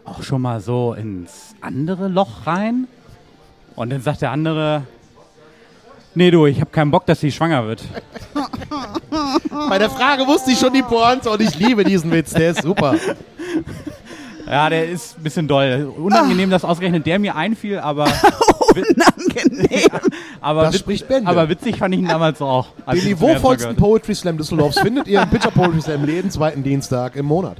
[0.05, 2.86] auch schon mal so ins andere Loch rein?
[3.79, 4.83] Und dann sagt der andere,
[6.14, 7.81] nee du, ich habe keinen Bock, dass sie schwanger wird.
[9.70, 12.33] bei der Frage wusste ich schon die Pointe und ich liebe diesen Witz.
[12.33, 12.97] Der ist super.
[14.51, 15.93] Ja, der ist ein bisschen doll.
[15.99, 18.05] Unangenehm, dass ausgerechnet der mir einfiel, aber,
[18.74, 19.89] Unangenehm.
[20.41, 21.29] aber, Das wit- spricht Bände.
[21.29, 22.68] aber witzig fand ich ihn damals auch.
[22.91, 27.26] Den niveauvollsten Poetry Slam Düsseldorfs findet ihr im Pitcher Poetry Slam jeden zweiten Dienstag im
[27.26, 27.59] Monat.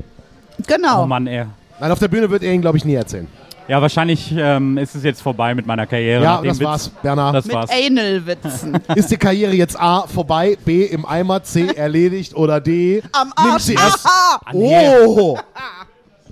[0.67, 1.03] Genau.
[1.03, 1.45] Oh Mann, ey.
[1.79, 3.27] Nein, auf der Bühne wird er ihn, glaube ich, nie erzählen.
[3.69, 6.25] Ja, wahrscheinlich ähm, ist es jetzt vorbei mit meiner Karriere.
[6.25, 6.67] Ja, das Witz.
[6.67, 7.35] war's, Bernhard.
[7.35, 7.71] Das Mit war's.
[7.71, 8.81] Anal-Witzen.
[8.95, 13.61] Ist die Karriere jetzt A vorbei, B im Eimer, C erledigt oder D Am nimmt
[13.61, 14.07] sie erst.
[14.07, 14.89] Ah, nee.
[15.05, 15.39] Oh!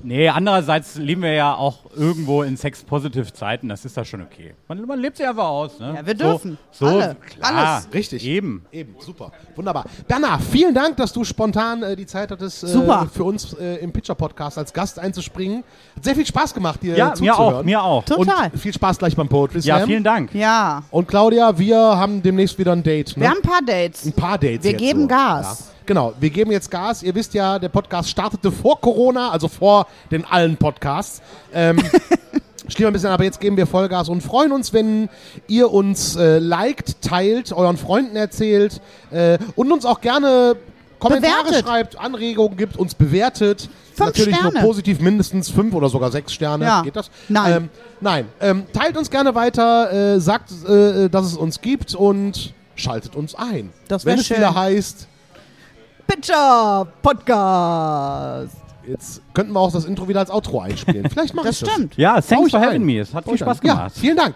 [0.07, 3.69] Nee, andererseits leben wir ja auch irgendwo in Sex-Positive-Zeiten.
[3.69, 4.55] Das ist da schon okay.
[4.69, 5.81] Man, man lebt sich einfach aus.
[5.81, 5.95] Ne?
[5.97, 6.57] Ja, wir dürfen.
[6.71, 7.17] So, so Alle.
[7.17, 7.55] klar.
[7.75, 7.89] Alles.
[7.93, 8.25] Richtig.
[8.25, 8.65] Eben.
[8.71, 9.33] Eben, super.
[9.57, 9.85] Wunderbar.
[10.07, 13.09] Bernhard, vielen Dank, dass du spontan äh, die Zeit hattest, äh, Super.
[13.13, 15.65] für uns äh, im Pitcher-Podcast als Gast einzuspringen.
[15.97, 17.55] Hat sehr viel Spaß gemacht, dir Ja, äh, mir zuzuhören.
[17.57, 18.05] auch, mir auch.
[18.05, 18.51] Total.
[18.53, 19.81] Und viel Spaß gleich beim Poetry Slam.
[19.81, 20.33] Ja, vielen Dank.
[20.35, 20.85] Ja.
[20.93, 23.17] Und Claudia, wir haben demnächst wieder ein Date.
[23.17, 23.23] Ne?
[23.25, 24.07] Wir haben ein paar Dates.
[24.07, 24.63] ein paar Dates.
[24.63, 25.09] Wir jetzt geben so.
[25.09, 25.61] Gas.
[25.71, 25.76] Ja.
[25.87, 27.05] Genau, wir geben jetzt Gas.
[27.05, 31.23] Ihr wisst ja, der Podcast startete vor Corona, also vor den allen Podcasts.
[31.55, 31.79] Ähm,
[32.69, 35.09] Stehen wir ein bisschen, aber jetzt geben wir Vollgas und freuen uns, wenn
[35.47, 38.81] ihr uns äh, liked, teilt, euren Freunden erzählt
[39.13, 40.57] äh, und uns auch gerne
[40.99, 41.65] Kommentare Bewertet.
[41.65, 43.69] schreibt, Anregungen gibt, uns bewertet.
[43.95, 44.55] Fünf Natürlich Sterne.
[44.55, 46.65] nur positiv, mindestens fünf oder sogar sechs Sterne.
[46.65, 46.83] Ja.
[46.83, 47.11] Geht das?
[47.29, 47.53] Nein.
[47.53, 47.69] Ähm,
[48.01, 48.27] nein.
[48.41, 53.37] Ähm, teilt uns gerne weiter, äh, sagt, äh, dass es uns gibt und schaltet uns
[53.37, 53.73] ein.
[53.87, 54.39] Das Wenn es schön.
[54.39, 55.07] wieder heißt,
[56.07, 58.57] Pitcher Podcast.
[58.87, 61.09] jetzt könnten wir auch das Intro wieder als Outro einspielen.
[61.11, 61.75] Vielleicht mache ich Das das.
[61.75, 61.97] stimmt.
[61.97, 63.01] Ja, thanks for having me.
[63.01, 63.67] Es hat Bau viel Spaß ein.
[63.67, 63.93] Ja, gemacht.
[63.99, 64.35] vielen Dank.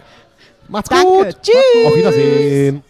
[0.68, 1.05] Macht's Danke.
[1.07, 1.37] gut.
[1.43, 1.87] Tschüss.
[1.87, 2.83] Auf Wiedersehen.